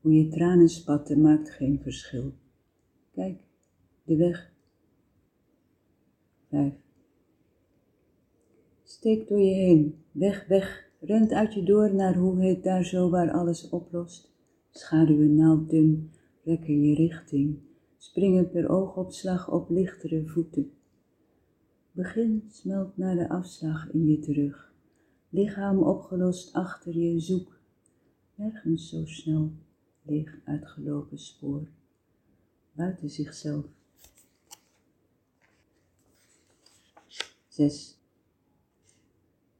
[0.00, 2.32] Hoe je tranen spatten maakt geen verschil.
[3.12, 3.40] Kijk,
[4.04, 4.52] de weg.
[6.48, 6.74] 5.
[8.82, 10.04] Steek door je heen.
[10.12, 10.89] Weg, weg.
[11.00, 14.32] Rent uit je door naar hoe heet daar zo waar alles oplost.
[14.70, 16.10] Schaduwen naalddun,
[16.44, 17.58] rekken je richting.
[17.96, 20.72] Springen per oogopslag op lichtere voeten.
[21.92, 24.72] Begin smelt naar de afslag in je terug.
[25.28, 27.58] Lichaam opgelost achter je zoek.
[28.34, 29.52] Nergens zo snel,
[30.02, 31.68] leeg uitgelopen spoor.
[32.72, 33.64] Buiten zichzelf.
[37.48, 37.99] 6.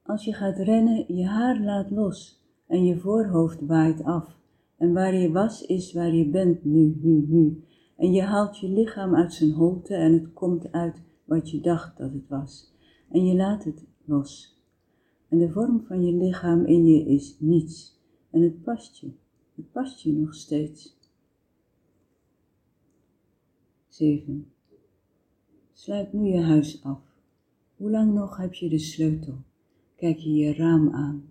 [0.03, 4.39] Als je gaat rennen, je haar laat los en je voorhoofd waait af.
[4.77, 7.63] En waar je was, is waar je bent nu, nu, nu.
[7.97, 11.97] En je haalt je lichaam uit zijn holte en het komt uit wat je dacht
[11.97, 12.73] dat het was.
[13.09, 14.59] En je laat het los.
[15.29, 17.99] En de vorm van je lichaam in je is niets.
[18.31, 19.11] En het past je.
[19.55, 20.99] Het past je nog steeds.
[23.87, 24.51] 7.
[25.73, 27.01] Sluit nu je huis af.
[27.75, 29.37] Hoe lang nog heb je de sleutel?
[30.01, 31.23] Kijk je je raam aan.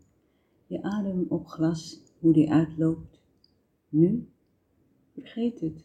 [0.67, 3.21] Je adem op glas, hoe die uitloopt.
[3.89, 4.29] Nu?
[5.15, 5.85] Vergeet het,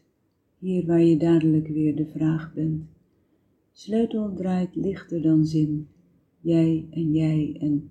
[0.58, 2.84] hier waar je dadelijk weer de vraag bent.
[3.72, 5.88] Sleutel draait lichter dan zin.
[6.40, 7.90] Jij en jij en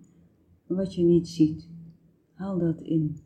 [0.68, 1.68] wat je niet ziet.
[2.34, 3.18] Haal dat in.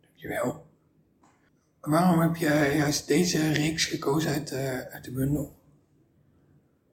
[0.00, 0.66] Dankjewel.
[1.80, 5.59] Waarom heb jij juist deze reeks gekozen uit, uh, uit de bundel?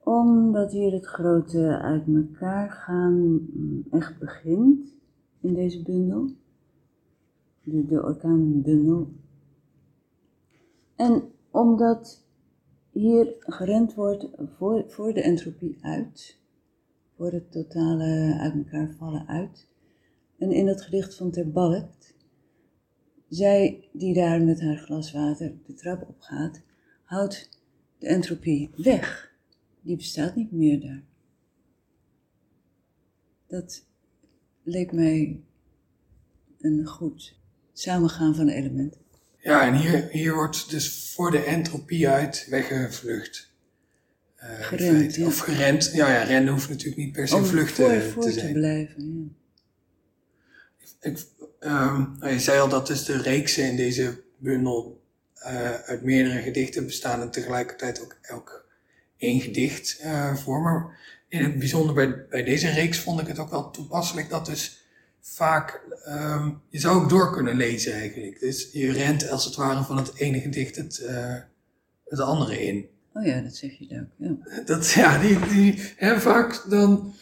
[0.07, 4.95] Omdat hier het grote uit elkaar gaan mm, echt begint
[5.41, 6.29] in deze bundel.
[7.63, 9.11] De, de orkaanbundel.
[10.95, 12.25] En omdat
[12.91, 16.39] hier gerend wordt voor, voor de entropie uit,
[17.15, 19.69] voor het totale uit elkaar vallen uit.
[20.37, 22.15] En in het gedicht van Ter Balkt,
[23.27, 26.61] zij die daar met haar glas water de trap op gaat,
[27.03, 27.61] houdt
[27.97, 29.26] de entropie weg.
[29.87, 31.03] Die bestaat niet meer daar.
[33.47, 33.85] Dat
[34.63, 35.41] leek mij
[36.59, 37.39] een goed
[37.73, 39.01] samengaan van elementen.
[39.39, 43.51] Ja, en hier, hier wordt dus voor de entropie uit weggevlucht.
[44.43, 45.25] Uh, gerend, ja.
[45.25, 45.91] Of gerend.
[45.93, 48.53] Ja, ja, rennen hoeft natuurlijk niet per se vluchten voor, voor te te, zijn.
[48.53, 51.09] blijven, ja.
[51.09, 51.25] Ik,
[51.59, 55.03] um, je zei al dat dus de reeksen in deze bundel
[55.35, 58.66] uh, uit meerdere gedichten bestaan en tegelijkertijd ook elk
[59.17, 60.89] één gedicht uh, vormen.
[61.27, 64.85] In het bijzonder bij, bij deze reeks vond ik het ook wel toepasselijk dat dus
[65.21, 68.39] vaak, um, je zou ook door kunnen lezen eigenlijk.
[68.39, 71.35] Dus je rent als het ware van het ene gedicht het, uh,
[72.05, 72.89] het andere in.
[73.13, 74.63] Oh ja, dat zeg je ook, ja.
[74.65, 77.13] Dat, ja, die, die hè, vaak dan,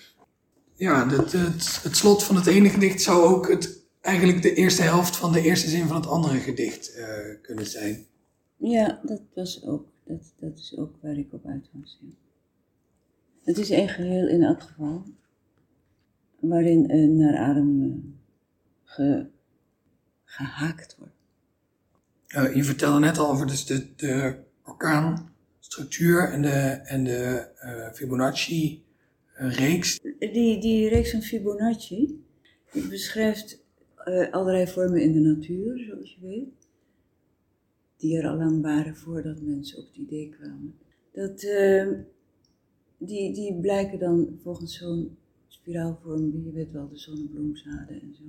[0.76, 4.82] ja, het, het, het slot van het ene gedicht zou ook het, eigenlijk de eerste
[4.82, 7.08] helft van de eerste zin van het andere gedicht uh,
[7.42, 8.06] kunnen zijn.
[8.58, 12.08] Ja, dat was ook, dat, dat is ook waar ik op uit was, ja.
[13.44, 15.04] Het is een geheel in elk geval,
[16.40, 17.96] waarin uh, naar adem uh,
[18.84, 19.28] ge,
[20.24, 21.14] gehaakt wordt.
[22.28, 27.48] Uh, je vertelde net al over dus de, de orkaanstructuur en de, en de
[27.94, 30.00] Fibonacci-reeks.
[30.20, 32.24] Die, die reeks van Fibonacci
[32.72, 33.64] die beschrijft
[34.32, 36.65] allerlei vormen in de natuur, zoals je weet,
[37.98, 40.76] die er al lang waren voordat mensen op het idee kwamen.
[41.12, 41.40] Dat,
[42.98, 48.24] die, die blijken dan volgens zo'n spiraalvorm, je weet wel, de zonnebloemzaden en zo.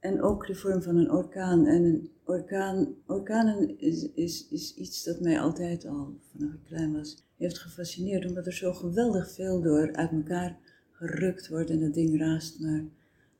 [0.00, 1.66] En ook de vorm van een orkaan.
[1.66, 6.92] En een orkaan, orkanen is, is, is iets dat mij altijd al, vanaf ik klein
[6.92, 8.26] was, heeft gefascineerd.
[8.26, 10.58] Omdat er zo geweldig veel door uit elkaar
[10.90, 12.84] gerukt wordt en dat ding raast maar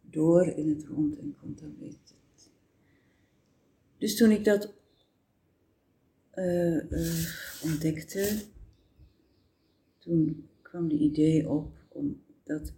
[0.00, 1.94] door in het rond en komt dan weer.
[4.00, 4.74] Dus toen ik dat
[6.34, 7.26] uh, uh,
[7.62, 8.42] ontdekte,
[9.98, 12.72] toen kwam de idee op om dat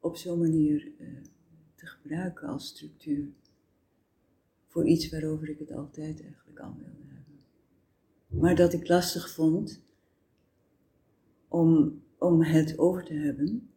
[0.00, 1.22] op zo'n manier uh,
[1.74, 3.32] te gebruiken als structuur
[4.66, 7.40] voor iets waarover ik het altijd eigenlijk al wilde hebben.
[8.26, 9.84] Maar dat ik lastig vond
[11.48, 13.70] om, om het over te hebben.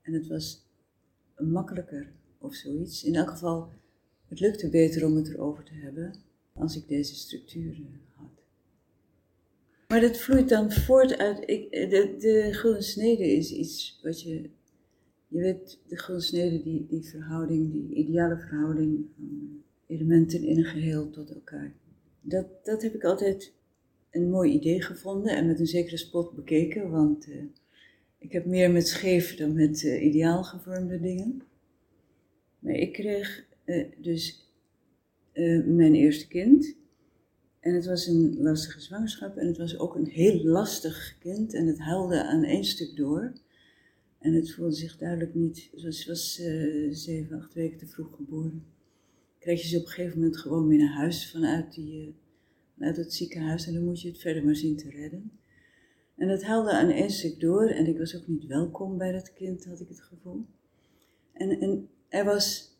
[0.00, 0.66] En het was
[1.36, 3.04] makkelijker of zoiets.
[3.04, 3.72] In elk geval,
[4.34, 6.14] het lukte beter om het erover te hebben
[6.52, 8.42] als ik deze structuren had.
[9.88, 11.38] Maar dat vloeit dan voort uit.
[11.46, 14.50] Ik, de, de gulden snede is iets wat je.
[15.28, 20.64] Je weet, de gulden snede, die, die verhouding, die ideale verhouding van elementen in een
[20.64, 21.74] geheel tot elkaar.
[22.20, 23.52] Dat, dat heb ik altijd
[24.10, 27.42] een mooi idee gevonden en met een zekere spot bekeken, want uh,
[28.18, 31.42] ik heb meer met scheef dan met ideaal gevormde dingen.
[32.58, 34.48] Maar ik kreeg uh, dus
[35.64, 36.76] mijn eerste kind.
[37.60, 41.66] En het was een lastige zwangerschap en het was ook een heel lastig kind en
[41.66, 43.32] het huilde aan één stuk door.
[44.18, 46.42] En het voelde zich duidelijk niet, het was
[46.90, 48.64] zeven, acht weken te vroeg geboren.
[49.38, 52.14] Kreeg je ze op een gegeven moment gewoon weer naar huis vanuit, die,
[52.74, 55.30] vanuit het ziekenhuis en dan moet je het verder maar zien te redden.
[56.16, 59.32] En het huilde aan één stuk door en ik was ook niet welkom bij dat
[59.32, 60.44] kind, had ik het gevoel.
[61.32, 62.73] En, en er was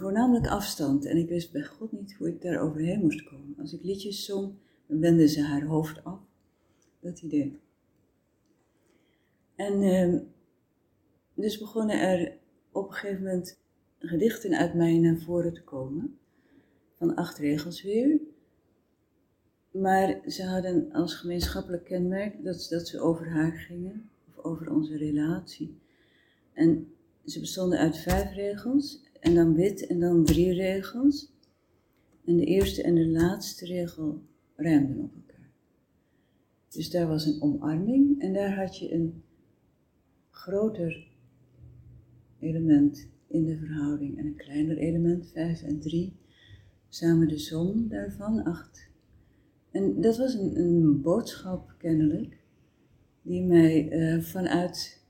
[0.00, 3.54] voornamelijk afstand en ik wist bij God niet hoe ik daar overheen moest komen.
[3.58, 4.54] Als ik liedjes zong,
[4.86, 6.20] dan wendde ze haar hoofd af.
[7.00, 7.60] Dat idee.
[9.54, 10.20] En uh,
[11.34, 12.36] dus begonnen er
[12.72, 13.58] op een gegeven moment
[13.98, 16.18] gedichten uit mij naar voren te komen.
[16.98, 18.20] Van acht regels weer.
[19.70, 24.96] Maar ze hadden als gemeenschappelijk kenmerk dat, dat ze over haar gingen, of over onze
[24.96, 25.78] relatie.
[26.52, 26.92] En
[27.24, 31.32] ze bestonden uit vijf regels, en dan wit, en dan drie regels.
[32.24, 34.22] En de eerste en de laatste regel
[34.56, 35.50] rijmden op elkaar.
[36.68, 39.22] Dus daar was een omarming, en daar had je een
[40.30, 41.10] groter
[42.38, 46.16] element in de verhouding en een kleiner element, vijf en drie.
[46.88, 48.90] Samen de som daarvan, acht
[49.72, 52.36] en dat was een, boodschap kennelijk,
[53.22, 55.04] die mij uh, vanuit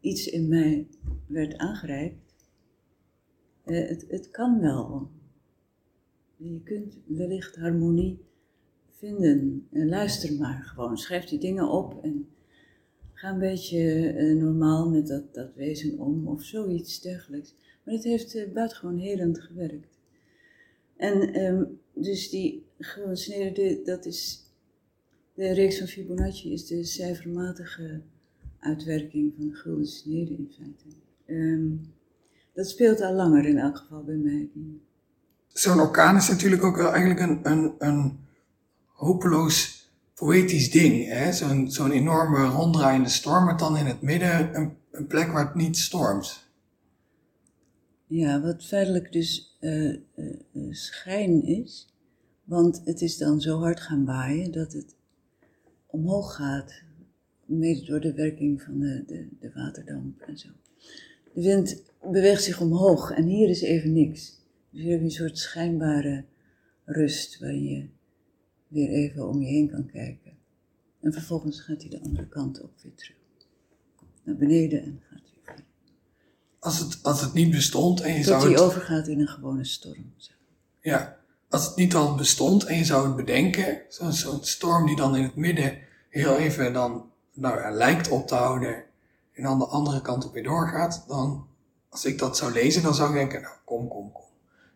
[0.00, 0.86] iets in mij
[1.26, 2.23] werd aangereikt.
[3.66, 5.10] Uh, het, het kan wel.
[6.36, 8.18] Je kunt wellicht harmonie
[8.90, 9.66] vinden.
[9.72, 10.98] En luister maar gewoon.
[10.98, 12.28] Schrijf die dingen op en
[13.12, 17.54] ga een beetje uh, normaal met dat, dat wezen om of zoiets dergelijks.
[17.84, 19.98] Maar het heeft buitengewoon helend gewerkt.
[20.96, 22.66] En um, dus die
[23.12, 24.50] snede, dat is,
[25.34, 28.02] de reeks van Fibonacci is de cijfermatige
[28.58, 30.84] uitwerking van de gulden snede in feite.
[31.26, 31.92] Um,
[32.54, 34.48] dat speelt al langer in elk geval bij mij.
[35.48, 38.18] Zo'n orkaan is natuurlijk ook wel eigenlijk een, een, een
[38.86, 41.14] hopeloos poëtisch ding.
[41.34, 45.54] Zo'n zo'n enorme ronddraaiende storm met dan in het midden een, een plek waar het
[45.54, 46.42] niet stormt.
[48.06, 51.94] Ja, wat feitelijk dus uh, uh, schijn is,
[52.44, 54.94] want het is dan zo hard gaan waaien dat het
[55.86, 56.82] omhoog gaat,
[57.44, 60.48] mede door de werking van de, de, de waterdamp en zo.
[61.34, 64.32] De wind beweegt zich omhoog en hier is even niks.
[64.70, 66.24] Dus je hebt een soort schijnbare
[66.84, 67.88] rust waarin je
[68.68, 70.32] weer even om je heen kan kijken.
[71.00, 73.16] En vervolgens gaat hij de andere kant op weer terug.
[74.22, 75.64] Naar beneden en gaat weer verder.
[76.58, 78.60] Als het, als het niet bestond en je Tot zou hij het...
[78.60, 80.12] overgaat in een gewone storm.
[80.16, 80.36] Zeg.
[80.80, 81.16] Ja,
[81.48, 85.16] als het niet al bestond en je zou het bedenken, zo'n zo storm die dan
[85.16, 88.83] in het midden heel even dan nou lijkt op te houden
[89.34, 91.46] en dan de andere kant op weer doorgaat, dan
[91.88, 94.24] als ik dat zou lezen, dan zou ik denken, nou kom, kom, kom.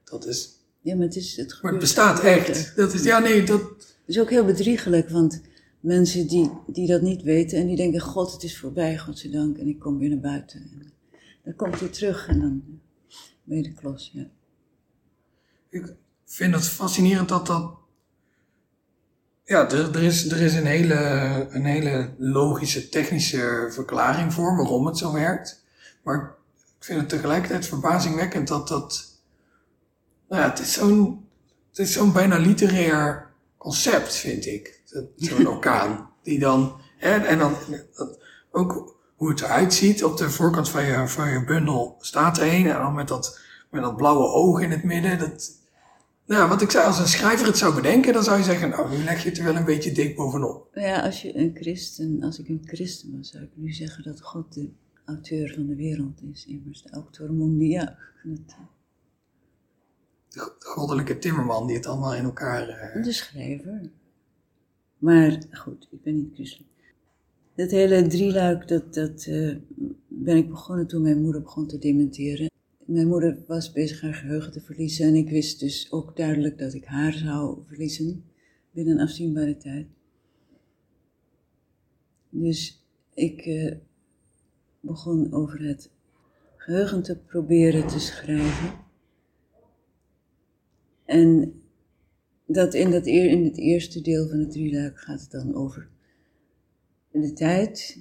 [0.05, 0.57] Dat is...
[0.81, 2.49] Ja, maar het, is, het, Maar het bestaat echt.
[2.49, 2.77] echt.
[2.77, 3.61] Dat is, ja nee, dat...
[3.61, 5.43] Het is ook heel bedriegelijk, want
[5.81, 9.69] mensen die, die dat niet weten en die denken, god, het is voorbij, godzijdank, en
[9.69, 10.61] ik kom weer naar buiten.
[10.61, 10.93] En
[11.45, 12.63] dan komt hij terug en dan
[13.43, 14.27] ben je de klos, ja.
[15.69, 15.95] Ik
[16.25, 17.77] vind het fascinerend dat dat...
[19.49, 20.95] Ja, er, er, is, er is een hele,
[21.51, 25.65] een hele logische, technische verklaring voor waarom het zo werkt.
[26.03, 26.35] Maar
[26.79, 29.05] ik vind het tegelijkertijd verbazingwekkend dat dat...
[30.29, 31.27] Nou ja, het is zo'n
[31.69, 34.81] het is zo'n bijna literair concept, vind ik.
[34.91, 36.11] Dat- Zo'n orkaan.
[36.23, 36.81] Die dan...
[36.99, 37.55] Hè, en dan
[38.51, 40.05] ook hoe het eruit ziet.
[40.05, 42.67] Op de voorkant van je, van je bundel staat er een.
[42.71, 43.39] En dan met dat,
[43.71, 45.19] met dat blauwe oog in het midden.
[45.19, 45.51] Dat,
[46.29, 48.97] nou, wat ik zei, als een schrijver het zou bedenken, dan zou je zeggen, nou,
[48.97, 50.69] nu leg je het er wel een beetje dik bovenop.
[50.75, 54.21] Ja, als je een christen, als ik een christen was, zou ik nu zeggen dat
[54.23, 54.71] God de
[55.05, 57.95] auteur van de wereld is, immers de autor mondiaal.
[58.23, 58.47] Het,
[60.29, 62.69] De, de goddelijke timmerman die het allemaal in elkaar...
[62.69, 63.91] eh, De schrijver.
[64.99, 66.67] Maar goed, ik ben niet christelijk.
[67.55, 69.57] Dat hele drieluik, dat, dat eh,
[70.09, 72.51] ben ik begonnen toen mijn moeder begon te dementeren.
[72.89, 76.75] Mijn moeder was bezig haar geheugen te verliezen en ik wist dus ook duidelijk dat
[76.75, 78.25] ik haar zou verliezen
[78.71, 79.87] binnen een afzienbare tijd.
[82.29, 82.85] Dus
[83.15, 83.77] ik eh,
[84.81, 85.91] begon over het
[86.57, 88.73] geheugen te proberen te schrijven.
[91.05, 91.53] En
[92.47, 95.89] dat in, dat eer, in het eerste deel van het drieluik gaat het dan over
[97.11, 98.01] de tijd.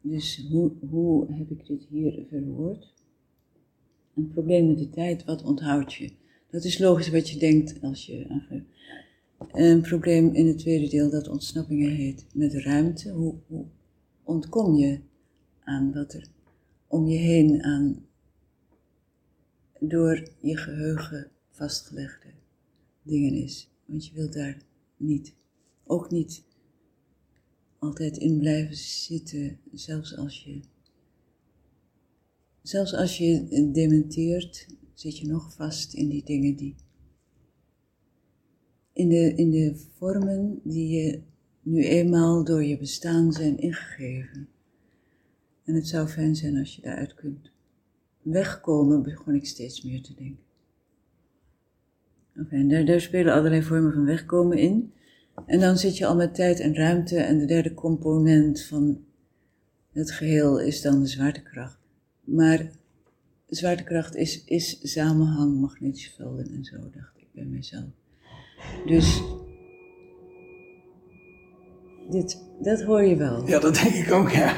[0.00, 2.98] Dus hoe, hoe heb ik dit hier verwoord?
[4.20, 6.12] Een probleem met de tijd, wat onthoud je?
[6.50, 8.42] Dat is logisch wat je denkt als je
[9.52, 13.10] Een probleem in het tweede deel dat ontsnappingen heet met ruimte.
[13.10, 13.64] Hoe, hoe
[14.22, 15.00] ontkom je
[15.64, 16.28] aan wat er
[16.86, 18.06] om je heen aan
[19.80, 22.28] door je geheugen vastgelegde
[23.02, 23.70] dingen is.
[23.84, 24.62] Want je wilt daar
[24.96, 25.34] niet,
[25.84, 26.44] ook niet
[27.78, 30.60] altijd in blijven zitten, zelfs als je,
[32.62, 36.74] zelfs als je dementeert, zit je nog vast in die dingen die,
[38.92, 41.20] in de, in de vormen die je
[41.62, 44.48] nu eenmaal door je bestaan zijn ingegeven.
[45.64, 47.50] En het zou fijn zijn als je daaruit kunt
[48.22, 50.44] wegkomen, begon ik steeds meer te denken.
[52.40, 54.92] Oké, daar, daar spelen allerlei vormen van wegkomen in.
[55.46, 59.04] En dan zit je al met tijd en ruimte en de derde component van
[59.92, 61.79] het geheel is dan de zwaartekracht.
[62.30, 62.70] Maar
[63.46, 67.90] zwaartekracht is, is samenhang, magnetische velden en zo, dacht ik bij mezelf.
[68.86, 69.22] Dus
[72.10, 73.46] dit, dat hoor je wel.
[73.46, 74.54] Ja, dat denk ik ook, ja.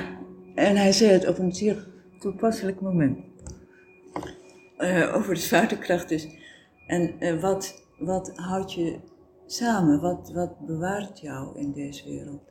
[0.54, 1.86] En hij zei het op een zeer
[2.18, 3.18] toepasselijk moment.
[4.78, 6.28] Uh, over de zwaartekracht dus.
[6.86, 8.98] En uh, wat, wat houdt je
[9.46, 10.00] samen?
[10.00, 12.42] Wat, wat bewaart jou in deze wereld?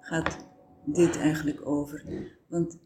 [0.00, 0.46] Gaat
[0.84, 2.04] dit eigenlijk over?
[2.46, 2.78] Want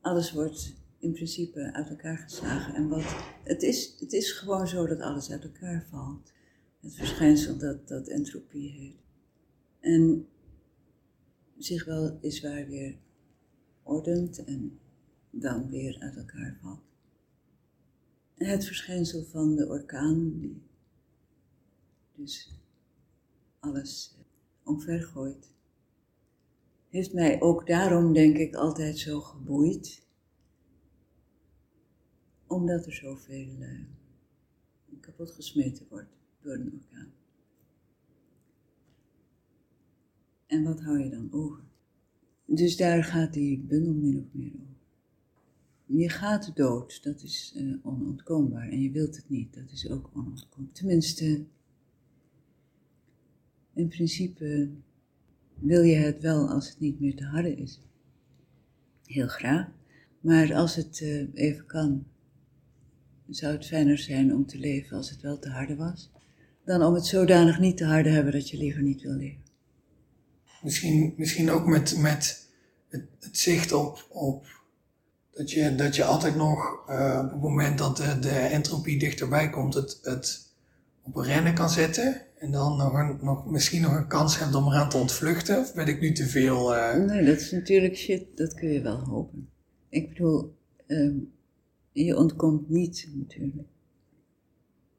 [0.00, 2.74] alles wordt in principe uit elkaar geslagen.
[2.74, 3.04] En wat,
[3.44, 6.32] het, is, het is gewoon zo dat alles uit elkaar valt.
[6.80, 8.98] Het verschijnsel dat, dat entropie heet.
[9.80, 10.28] En
[11.58, 12.98] zich wel is waar weer
[13.82, 14.78] ordent en
[15.30, 16.80] dan weer uit elkaar valt.
[18.34, 20.62] Het verschijnsel van de orkaan, die
[22.14, 22.50] dus
[23.58, 24.16] alles
[24.62, 25.52] omvergooit,
[26.90, 30.06] heeft mij ook daarom, denk ik, altijd zo geboeid.
[32.46, 33.80] Omdat er zoveel uh,
[35.00, 37.12] kapot gesmeten wordt door een orkaan.
[40.46, 41.62] En wat hou je dan over?
[42.44, 44.68] Dus daar gaat die bundel min of meer over.
[45.86, 48.68] Je gaat dood, dat is uh, onontkoombaar.
[48.68, 50.74] En je wilt het niet, dat is ook onontkoombaar.
[50.74, 51.44] Tenminste,
[53.72, 54.70] in principe
[55.60, 57.80] wil je het wel als het niet meer te harde is.
[59.06, 59.66] Heel graag.
[60.20, 62.04] Maar als het uh, even kan,
[63.28, 66.10] zou het fijner zijn om te leven als het wel te harde was,
[66.64, 69.42] dan om het zodanig niet te harde hebben dat je liever niet wil leven.
[70.62, 72.48] Misschien, misschien ook met, met
[72.88, 74.46] het, het zicht op, op
[75.30, 79.50] dat, je, dat je altijd nog uh, op het moment dat de, de entropie dichterbij
[79.50, 80.48] komt, het, het
[81.02, 82.20] op rennen kan zetten.
[82.40, 85.58] En dan nog, een, nog misschien nog een kans hebt om eraan te ontvluchten.
[85.58, 86.76] Of ben ik nu te veel.
[86.76, 86.94] Uh...
[86.94, 89.48] Nee, dat is natuurlijk shit, dat kun je wel hopen.
[89.88, 90.54] Ik bedoel,
[90.86, 91.32] um,
[91.92, 93.68] je ontkomt niet natuurlijk.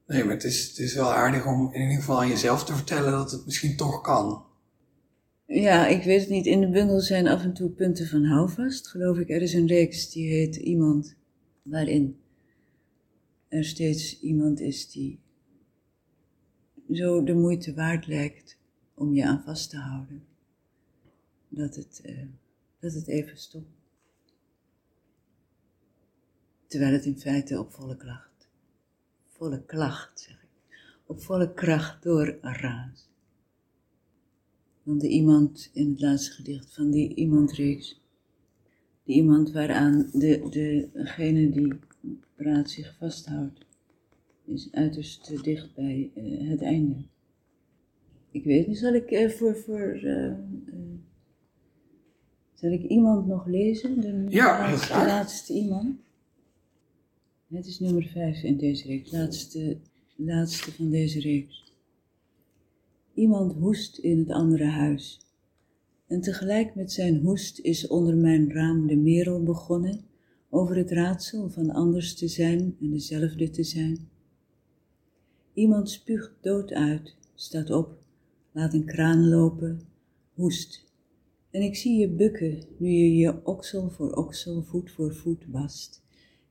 [0.06, 2.74] Nee, maar het is, het is wel aardig om in ieder geval aan jezelf te
[2.74, 4.44] vertellen dat het misschien toch kan.
[5.46, 6.46] Ja, ik weet het niet.
[6.46, 9.30] In de bundel zijn af en toe punten van houvast, geloof ik.
[9.30, 11.16] Er is een reeks die heet Iemand,
[11.62, 12.16] waarin
[13.48, 15.21] er steeds iemand is die
[16.90, 18.58] zo de moeite waard lijkt
[18.94, 20.24] om je aan vast te houden.
[21.48, 22.26] Dat het, uh,
[22.80, 23.80] dat het even stopt.
[26.66, 28.48] Terwijl het in feite op volle klacht,
[29.26, 33.12] volle klacht zeg ik, op volle kracht door raast
[34.84, 38.00] van de iemand in het laatste gedicht, van die iemandreeks.
[39.04, 41.74] Die iemand waaraan de, degene die
[42.34, 43.66] praat zich vasthoudt,
[44.52, 46.96] is uiterst dicht bij uh, het einde.
[48.30, 50.32] Ik weet niet, zal ik uh, voor, voor uh,
[52.54, 54.00] zal ik iemand nog lezen?
[54.00, 55.96] De, ja, laatste, de laatste iemand.
[57.48, 59.76] Het is nummer 5 in deze reeks, laatste,
[60.16, 61.72] laatste van deze reeks.
[63.14, 65.20] Iemand hoest in het andere huis.
[66.06, 70.00] En tegelijk met zijn hoest is onder mijn raam de merel begonnen
[70.50, 74.08] over het raadsel van anders te zijn en dezelfde te zijn.
[75.54, 77.98] Iemand spuugt dood uit, staat op,
[78.52, 79.80] laat een kraan lopen,
[80.34, 80.90] hoest.
[81.50, 86.02] En ik zie je bukken nu je je oksel voor oksel, voet voor voet wast.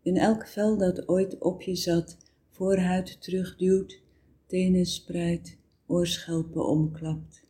[0.01, 2.17] In elk vel dat ooit op je zat,
[2.49, 4.01] voorhuid terugduwt,
[4.45, 7.49] tenen spreidt, oorschelpen omklapt.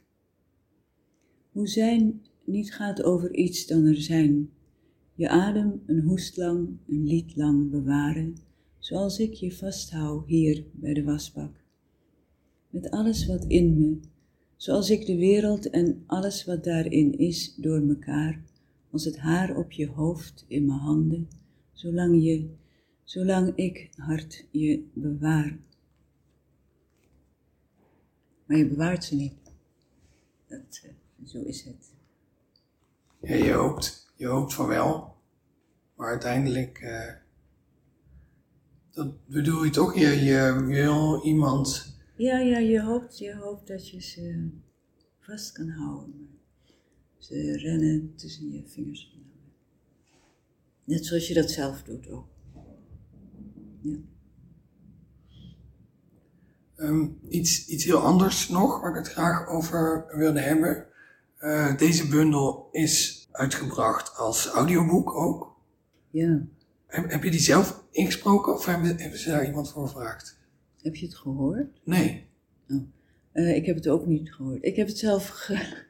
[1.51, 4.49] Hoe zijn niet gaat over iets dan er zijn,
[5.15, 8.35] je adem een hoest lang, een lied lang bewaren,
[8.81, 11.59] zoals ik je vasthoud hier bij de wasbak.
[12.69, 13.99] met alles wat in me,
[14.55, 18.41] zoals ik de wereld en alles wat daarin is door mekaar,
[18.91, 21.27] als het haar op je hoofd in mijn handen,
[21.71, 22.49] zolang je,
[23.03, 25.59] zolang ik hart je bewaar.
[28.45, 29.33] Maar je bewaart ze niet.
[30.47, 30.91] Dat, uh,
[31.27, 31.91] zo is het.
[33.21, 35.15] Ja, je hoopt, je hoopt van wel.
[35.95, 37.20] Maar uiteindelijk, uh,
[38.91, 39.95] dat bedoel je toch?
[39.95, 41.95] Je, je wil iemand.
[42.15, 44.49] Ja, ja, je hoopt, je hoopt dat je ze
[45.19, 46.29] vast kan houden.
[47.17, 49.19] Ze rennen tussen je vingers.
[50.83, 52.27] Net zoals je dat zelf doet ook.
[53.81, 53.97] Ja.
[56.75, 60.87] Um, iets, iets heel anders nog, waar ik het graag over wilde hebben.
[61.39, 65.55] Uh, deze bundel is uitgebracht als audioboek ook.
[66.09, 66.41] Ja.
[66.91, 70.37] Heb, heb je die zelf ingesproken of hebben, hebben ze daar iemand voor gevraagd?
[70.81, 71.81] Heb je het gehoord?
[71.83, 72.25] Nee.
[72.69, 72.81] Oh.
[73.33, 74.65] Uh, ik heb het ook niet gehoord.
[74.65, 75.83] Ik heb het zelf, ge...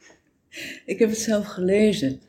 [0.92, 2.20] ik heb het zelf gelezen.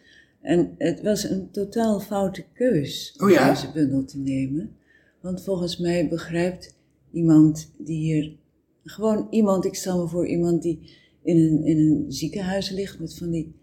[0.42, 3.50] En het was een totaal foute keus om oh ja?
[3.50, 4.76] deze bundel te nemen.
[5.22, 6.76] Want volgens mij begrijpt
[7.12, 8.38] iemand die hier.
[8.84, 13.18] Gewoon iemand, ik stel me voor iemand die in een, in een ziekenhuis ligt met
[13.18, 13.56] van die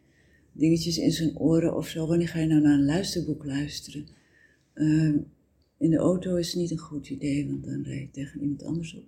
[0.53, 2.07] dingetjes in zijn oren of zo.
[2.07, 4.16] Wanneer ga je nou naar een luisterboek luisteren?
[4.77, 5.15] Uh,
[5.79, 8.95] in de auto is niet een goed idee, want dan rijd je tegen iemand anders
[8.95, 9.05] op.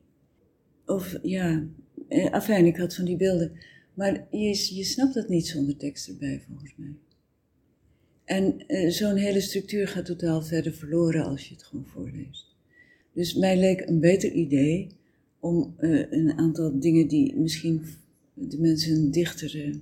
[0.87, 1.67] Of ja,
[2.09, 3.53] eh, afijn, ik had van die beelden.
[3.95, 6.95] Maar je, je snapt dat niet zonder tekst erbij, volgens mij.
[8.25, 12.57] En uh, zo'n hele structuur gaat totaal verder verloren als je het gewoon voorleest.
[13.13, 14.89] Dus mij leek een beter idee
[15.41, 17.83] om uh, een aantal dingen die misschien
[18.35, 19.75] de mensen uh,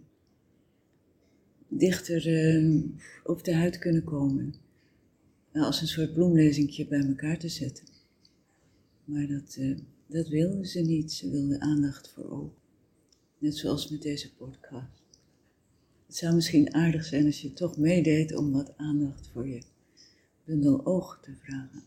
[1.69, 2.23] dichter
[3.25, 4.55] op de huid kunnen komen,
[5.65, 7.85] als een soort bloemlezingje bij elkaar te zetten.
[9.05, 9.59] Maar dat,
[10.07, 11.13] dat wilden ze niet.
[11.13, 12.51] Ze wilden aandacht voor oog.
[13.39, 15.05] Net zoals met deze podcast.
[16.07, 19.63] Het zou misschien aardig zijn als je toch meedeed om wat aandacht voor je
[20.45, 21.83] bundel oog te vragen.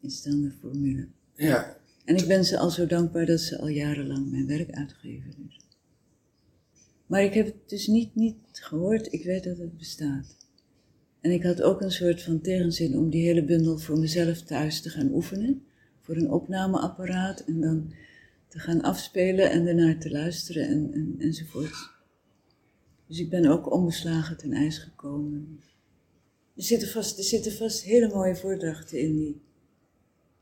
[0.00, 1.08] Is dan de formule.
[1.34, 1.76] Ja.
[2.04, 5.34] En ik ben ze al zo dankbaar dat ze al jarenlang mijn werk uitgeven.
[5.36, 5.60] Dus.
[7.06, 9.12] Maar ik heb het dus niet, niet gehoord.
[9.12, 10.36] Ik weet dat het bestaat.
[11.20, 14.82] En ik had ook een soort van tegenzin om die hele bundel voor mezelf thuis
[14.82, 15.62] te gaan oefenen.
[16.00, 17.92] Voor een opnameapparaat en dan
[18.48, 21.90] te gaan afspelen en ernaar te luisteren en, en, enzovoort.
[23.06, 25.60] Dus ik ben ook onbeslagen ten ijs gekomen.
[26.56, 29.40] Er zitten vast, er zitten vast hele mooie voordrachten in die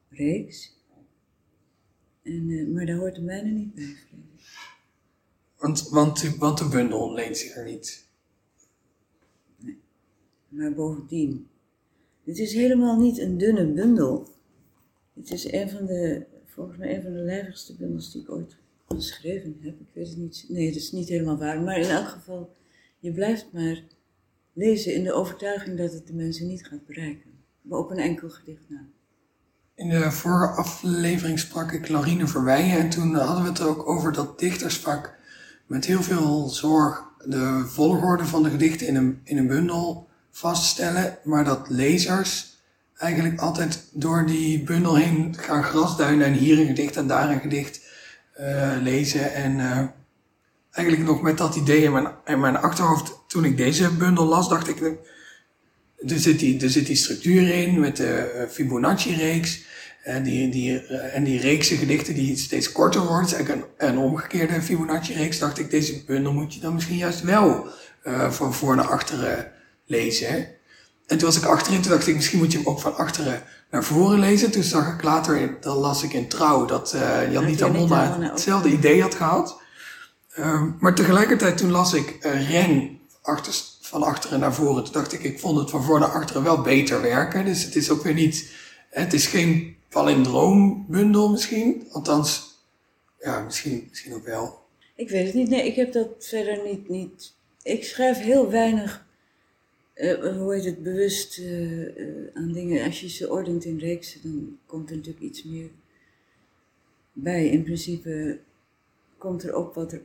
[0.09, 0.75] reeks.
[2.23, 3.97] En, uh, maar daar hoort de mijne niet bij,
[5.57, 8.06] Want, want, want de bundel leent zich er niet.
[10.57, 11.49] Maar bovendien,
[12.25, 14.29] het is helemaal niet een dunne bundel.
[15.15, 18.57] Het is een van de, volgens mij een van de lijvigste bundels die ik ooit
[18.89, 19.81] geschreven heb.
[19.81, 20.45] Ik weet het niet.
[20.49, 21.61] Nee, dat is niet helemaal waar.
[21.61, 22.51] Maar in elk geval,
[22.99, 23.83] je blijft maar
[24.53, 27.31] lezen in de overtuiging dat het de mensen niet gaat bereiken.
[27.63, 28.87] Maar op een enkel gedicht na.
[29.75, 34.13] In de vorige aflevering sprak ik Larine Verweijen en toen hadden we het ook over
[34.13, 35.19] dat dichters vaak
[35.67, 41.19] met heel veel zorg de volgorde van de gedichten in een, in een bundel vaststellen,
[41.25, 42.55] maar dat lezers
[42.97, 47.41] eigenlijk altijd door die bundel heen gaan grasduinen en hier een gedicht en daar een
[47.41, 47.81] gedicht
[48.41, 49.35] uh, lezen.
[49.35, 49.81] En uh,
[50.71, 54.49] eigenlijk nog met dat idee in mijn, in mijn achterhoofd, toen ik deze bundel las,
[54.49, 54.81] dacht ik,
[56.07, 59.65] er zit die, er zit die structuur in met de uh, Fibonacci-reeks.
[60.03, 65.39] En die, die, en die reekse gedichten die steeds korter een, een omgekeerde Fibonacci-reeks.
[65.39, 67.67] Dacht ik, deze bundel moet je dan misschien juist wel
[68.31, 69.55] van voor naar achteren
[69.87, 70.49] lezen.
[71.07, 73.43] En toen was ik achterin, toen dacht ik, misschien moet je hem ook van achteren
[73.71, 74.51] naar voren lezen.
[74.51, 79.03] Toen zag ik later, dan las ik in Trouw, dat uh, Janita Monna hetzelfde idee
[79.03, 79.61] had gehad.
[80.39, 84.85] Uh, maar tegelijkertijd toen las ik uh, Ren achter, van achteren naar voren.
[84.85, 87.45] Toen dacht ik, ik vond het van voor naar achteren wel beter werken.
[87.45, 88.51] Dus het is ook weer niet,
[88.91, 91.89] het is geen palindroombundel misschien.
[91.91, 92.61] Althans,
[93.21, 94.65] ja, misschien, misschien ook wel.
[94.97, 95.49] Ik weet het niet.
[95.49, 97.33] Nee, ik heb dat verder niet, niet.
[97.63, 99.06] Ik schrijf heel weinig
[99.97, 102.85] uh, hoe heet het, bewust uh, aan dingen.
[102.85, 105.71] Als je ze ordent in reeksen, dan komt er natuurlijk iets meer
[107.13, 107.49] bij.
[107.49, 108.39] In principe
[109.19, 110.03] komt er op wat er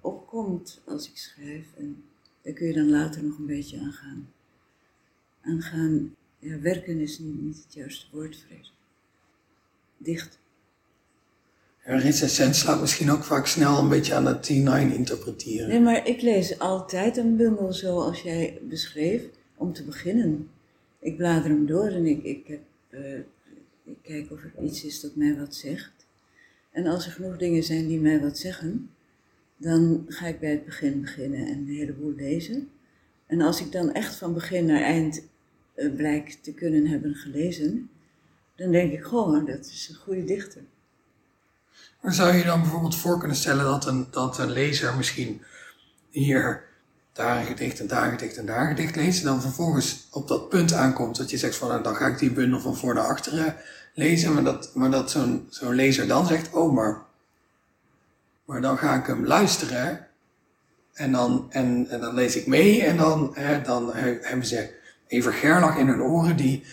[0.00, 1.66] opkomt als ik schrijf.
[1.76, 2.04] En
[2.42, 4.32] daar kun je dan later nog een beetje aan gaan.
[5.40, 8.72] Aan gaan ja, werken is niet, niet het juiste woord, vrees
[9.96, 10.38] Dicht.
[11.84, 15.68] Een recensent slaat misschien ook vaak snel een beetje aan het T9 interpreteren.
[15.68, 19.22] Nee, maar ik lees altijd een bundel zoals jij beschreef,
[19.56, 20.48] om te beginnen.
[20.98, 22.60] Ik blader hem door en ik, ik, heb,
[22.90, 23.18] uh,
[23.84, 26.06] ik kijk of er iets is dat mij wat zegt.
[26.70, 28.90] En als er genoeg dingen zijn die mij wat zeggen,
[29.56, 32.68] dan ga ik bij het begin beginnen en een heleboel lezen.
[33.26, 35.22] En als ik dan echt van begin naar eind
[35.76, 37.90] uh, blijk te kunnen hebben gelezen,
[38.56, 40.62] dan denk ik gewoon, dat is een goede dichter.
[42.02, 45.42] Maar zou je dan bijvoorbeeld voor kunnen stellen dat een, dat een lezer misschien
[46.10, 46.64] hier
[47.12, 50.08] daar een gedicht en daar een gedicht en daar een gedicht leest, en dan vervolgens
[50.10, 52.76] op dat punt aankomt dat je zegt van nou, dan ga ik die bundel van
[52.76, 53.56] voor naar achteren
[53.94, 57.02] lezen, maar dat, maar dat zo'n zo'n lezer dan zegt, oh maar,
[58.44, 60.06] maar dan ga ik hem luisteren
[60.92, 65.76] en dan, en, dan lees ik mee en dan, hè, dan hebben ze even Gerlach
[65.76, 66.64] in hun oren die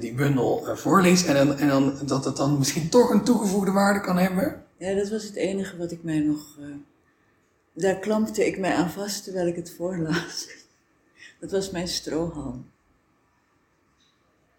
[0.00, 3.70] die bundel uh, voorleest en, dan, en dan, dat het dan misschien toch een toegevoegde
[3.70, 4.64] waarde kan hebben?
[4.76, 6.58] Ja, dat was het enige wat ik mij nog.
[7.72, 10.48] daar klampte ik mij aan vast terwijl ik het voorlas.
[11.40, 12.70] dat was mijn strohalm.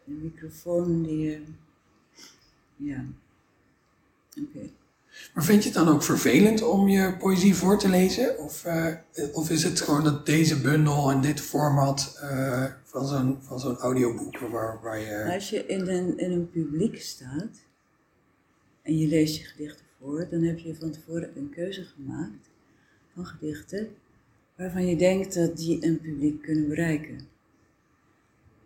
[0.03, 1.45] De microfoon die.
[2.75, 3.05] ja.
[4.41, 4.69] Oké.
[5.33, 8.39] Maar vind je het dan ook vervelend om je poëzie voor te lezen?
[8.39, 8.87] Of, uh,
[9.33, 13.77] of is het gewoon dat deze bundel en dit format uh, van zo'n van zo'n
[13.77, 15.33] audioboek waar, waar je...
[15.33, 17.65] Als je in een, in een publiek staat
[18.81, 22.49] en je leest je gedichten voor, dan heb je van tevoren een keuze gemaakt
[23.13, 23.87] van gedichten
[24.55, 27.19] waarvan je denkt dat die een publiek kunnen bereiken.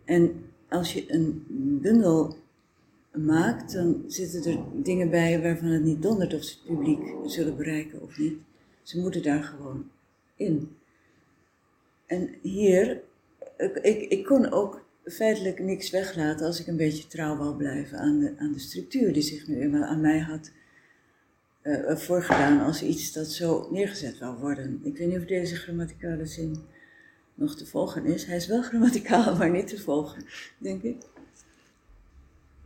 [0.04, 1.44] En als je een
[1.82, 2.36] bundel
[3.24, 7.56] maakt, dan zitten er dingen bij waarvan het niet dondert of ze het publiek zullen
[7.56, 8.38] bereiken of niet.
[8.82, 9.90] Ze moeten daar gewoon
[10.36, 10.76] in.
[12.06, 13.02] En hier,
[13.82, 18.18] ik, ik kon ook feitelijk niks weglaten als ik een beetje trouw wou blijven aan
[18.18, 20.50] de, aan de structuur die zich nu eenmaal aan mij had
[21.62, 24.80] uh, voorgedaan als iets dat zo neergezet wou worden.
[24.82, 26.56] Ik weet niet of deze grammaticale zin
[27.34, 28.24] nog te volgen is.
[28.24, 30.24] Hij is wel grammaticaal, maar niet te volgen,
[30.58, 31.14] denk ik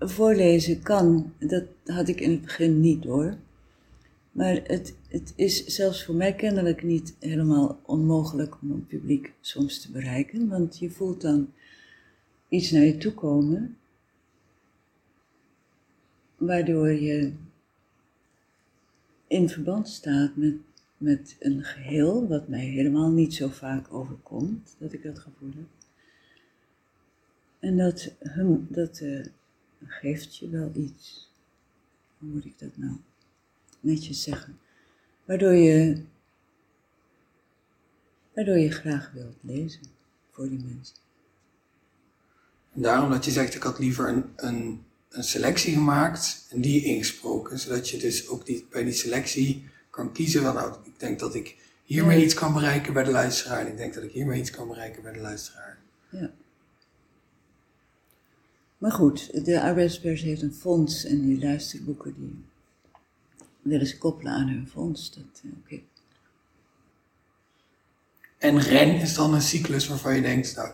[0.00, 3.36] voorlezen kan, dat had ik in het begin niet door.
[4.32, 9.80] Maar het, het is zelfs voor mij kennelijk niet helemaal onmogelijk om een publiek soms
[9.80, 11.52] te bereiken, want je voelt dan
[12.48, 13.76] iets naar je toe komen,
[16.36, 17.32] waardoor je
[19.26, 20.54] in verband staat met,
[20.96, 25.68] met een geheel, wat mij helemaal niet zo vaak overkomt, dat ik dat gevoel heb.
[27.58, 28.12] En dat,
[28.68, 29.26] dat uh,
[29.86, 31.32] geeft je wel iets.
[32.18, 32.96] Hoe moet ik dat nou
[33.80, 34.58] netjes zeggen?
[35.24, 36.02] Waardoor je,
[38.34, 39.82] waardoor je graag wilt lezen
[40.30, 40.96] voor die mensen.
[42.72, 46.84] En daarom dat je zegt, ik had liever een, een, een selectie gemaakt en die
[46.84, 47.58] ingesproken.
[47.58, 51.34] Zodat je dus ook die, bij die selectie kan kiezen van, nou, ik denk dat
[51.34, 53.60] ik hiermee iets kan bereiken bij de luisteraar.
[53.60, 55.78] En ik denk dat ik hiermee iets kan bereiken bij de luisteraar.
[56.08, 56.30] Ja.
[58.80, 62.44] Maar goed, de arbeiderspers heeft een fonds en die luisterboeken die
[63.62, 65.14] willen ze koppelen aan hun fonds.
[65.14, 65.84] Dat, uh, okay.
[68.38, 70.72] En ren is dan een cyclus waarvan je denkt, nou,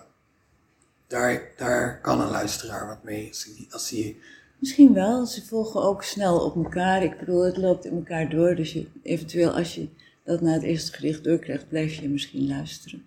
[1.06, 3.30] daar, daar kan een luisteraar wat mee
[3.70, 4.20] als die.
[4.58, 7.02] Misschien wel, ze volgen ook snel op elkaar.
[7.02, 9.88] Ik bedoel, het loopt in elkaar door, dus je, eventueel als je
[10.22, 13.06] dat na het eerste gedicht doorkrijgt, blijf je misschien luisteren.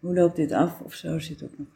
[0.00, 1.68] Hoe loopt dit af of zo zit ook nog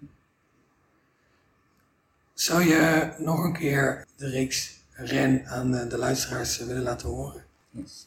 [2.40, 7.44] zou je nog een keer de reeks Ren aan de luisteraars willen laten horen?
[7.70, 8.06] Yes.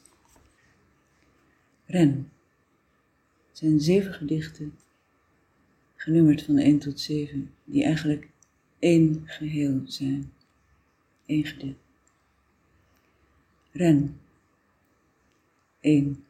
[1.86, 2.32] Ren.
[3.52, 4.78] Zijn zeven gedichten,
[5.96, 8.30] genummerd van 1 tot 7, die eigenlijk
[8.80, 10.34] één geheel zijn.
[11.26, 11.78] Eén gedicht.
[13.72, 14.20] Ren.
[15.80, 16.26] 1.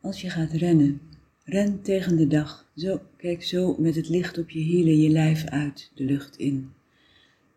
[0.00, 1.00] Als je gaat rennen,
[1.44, 2.70] Ren tegen de dag.
[2.76, 6.72] Zo, kijk zo met het licht op je hielen je lijf uit, de lucht in.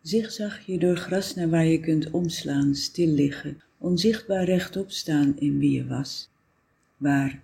[0.02, 5.58] Zigzag je door gras naar waar je kunt omslaan, stil liggen, onzichtbaar rechtop staan in
[5.58, 6.30] wie je was.
[6.96, 7.42] Waar?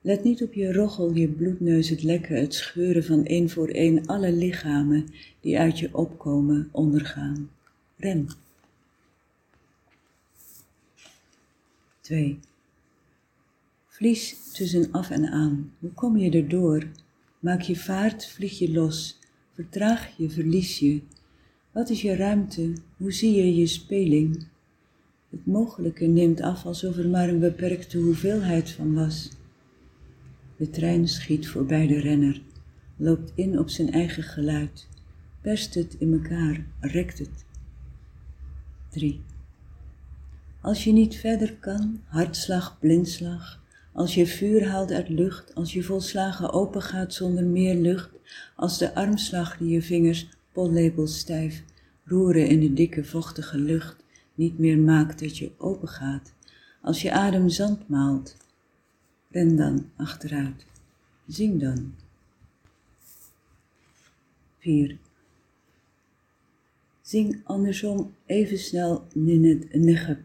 [0.00, 4.06] Let niet op je roggel, je bloedneus, het lekken, het scheuren van één voor één
[4.06, 5.06] alle lichamen
[5.40, 7.50] die uit je opkomen, ondergaan.
[7.96, 8.28] Ren.
[12.00, 12.38] 2.
[13.94, 15.72] Vlies tussen af en aan.
[15.78, 16.86] Hoe kom je erdoor?
[17.38, 19.18] Maak je vaart, vlieg je los.
[19.52, 21.02] Vertraag je, verlies je.
[21.72, 22.72] Wat is je ruimte?
[22.96, 24.46] Hoe zie je je speling?
[25.30, 29.30] Het mogelijke neemt af alsof er maar een beperkte hoeveelheid van was.
[30.56, 32.42] De trein schiet voorbij de renner,
[32.96, 34.88] loopt in op zijn eigen geluid,
[35.40, 37.44] perst het in elkaar, rekt het.
[38.88, 39.20] 3.
[40.60, 43.62] Als je niet verder kan, hartslag, blindslag,
[43.94, 48.10] als je vuur haalt uit lucht, als je volslagen open gaat zonder meer lucht,
[48.56, 51.62] als de armslag die je vingers, pollepels stijf,
[52.04, 56.32] roeren in de dikke vochtige lucht, niet meer maakt dat je open gaat.
[56.82, 58.36] Als je adem zand maalt,
[59.30, 60.66] ren dan achteruit.
[61.26, 61.94] Zing dan.
[64.58, 64.98] 4.
[67.00, 70.20] Zing andersom even snel Ninnet Negeb.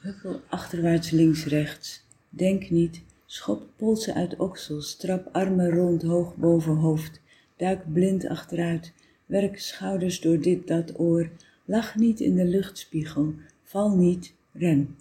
[0.00, 2.06] Huppel achterwaarts links rechts.
[2.28, 3.02] Denk niet.
[3.26, 4.96] Schop polsen uit oksels.
[4.96, 7.20] Trap armen rond hoog boven hoofd.
[7.56, 8.92] Duik blind achteruit.
[9.26, 11.30] Werk schouders door dit dat oor.
[11.64, 13.34] Lach niet in de luchtspiegel.
[13.62, 14.34] Val niet.
[14.52, 14.96] Ren.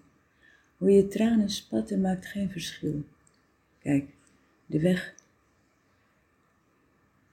[0.78, 3.04] Hoe je tranen spatten maakt geen verschil.
[3.80, 4.06] Kijk,
[4.66, 5.14] de weg.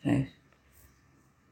[0.01, 0.29] 5.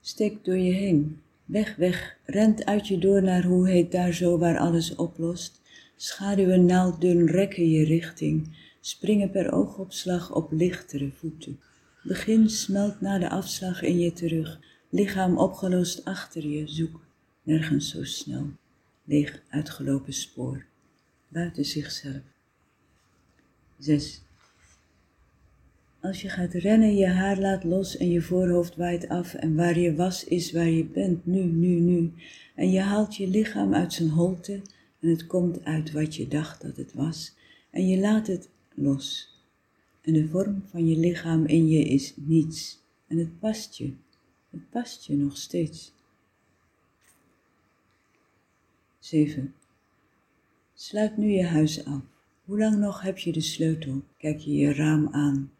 [0.00, 1.20] Steek door je heen.
[1.44, 2.16] Weg, weg.
[2.24, 5.61] Rent uit je door naar hoe heet daar zo waar alles oplost.
[6.02, 8.56] Schaduwen naalddun rekken je richting.
[8.80, 11.60] Springen per oogopslag op lichtere voeten.
[12.02, 14.60] Begin smelt na de afslag in je terug.
[14.90, 16.68] Lichaam opgelost achter je.
[16.68, 17.00] Zoek.
[17.42, 18.46] Nergens zo snel.
[19.04, 20.64] Leeg uitgelopen spoor.
[21.28, 22.22] Buiten zichzelf.
[23.78, 24.22] 6.
[26.00, 29.78] Als je gaat rennen, je haar laat los en je voorhoofd waait af en waar
[29.78, 32.12] je was is waar je bent, nu, nu, nu.
[32.54, 34.62] En je haalt je lichaam uit zijn holte
[35.02, 37.34] en het komt uit wat je dacht dat het was
[37.70, 39.36] en je laat het los.
[40.00, 43.92] En de vorm van je lichaam in je is niets en het past je,
[44.50, 45.92] het past je nog steeds.
[48.98, 49.54] 7.
[50.74, 52.02] Sluit nu je huis af.
[52.44, 54.02] Hoe lang nog heb je de sleutel?
[54.16, 55.52] Kijk je je raam aan.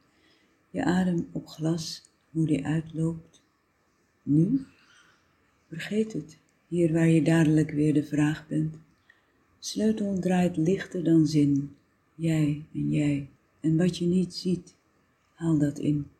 [0.71, 3.43] Je adem op glas, hoe die uitloopt.
[4.23, 4.67] Nu?
[5.69, 6.39] Vergeet het,
[6.69, 8.77] hier waar je dadelijk weer de vraag bent.
[9.65, 11.77] Sleutel draait lichter dan zin.
[12.15, 13.29] Jij en jij.
[13.61, 14.75] En wat je niet ziet,
[15.35, 16.11] haal dat in.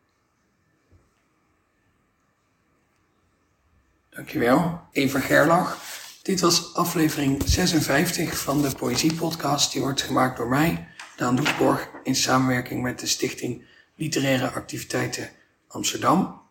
[4.09, 5.81] Dankjewel, Eva Gerlach.
[6.21, 9.71] Dit was aflevering 56 van de Poëziepodcast.
[9.71, 10.87] Die wordt gemaakt door mij,
[11.17, 13.65] Daan Doesborg, in samenwerking met de Stichting
[13.95, 15.29] Literaire Activiteiten
[15.67, 16.41] Amsterdam.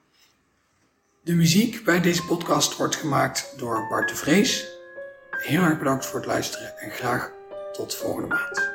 [1.23, 4.81] De muziek bij deze podcast wordt gemaakt door Bart de Vrees.
[5.43, 7.33] Heel erg bedankt voor het luisteren en graag
[7.73, 8.71] tot volgende maand.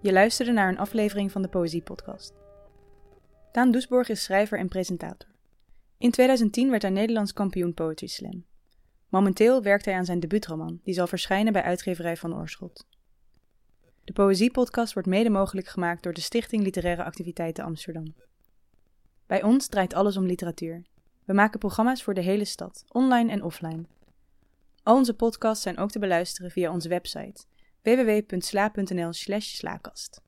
[0.00, 2.32] Je luisterde naar een aflevering van de Poëziepodcast.
[3.52, 5.28] Daan Doesborg is schrijver en presentator.
[5.98, 8.44] In 2010 werd hij Nederlands kampioen Poetry Slam.
[9.12, 12.86] Momenteel werkt hij aan zijn debuutroman, die zal verschijnen bij uitgeverij Van Oorschot.
[14.04, 18.14] De Poëziepodcast wordt mede mogelijk gemaakt door de Stichting Literaire Activiteiten Amsterdam.
[19.26, 20.82] Bij ons draait alles om literatuur.
[21.24, 23.84] We maken programma's voor de hele stad, online en offline.
[24.82, 27.44] Al onze podcasts zijn ook te beluisteren via onze website
[27.82, 30.22] www.sla.nl/slaakast.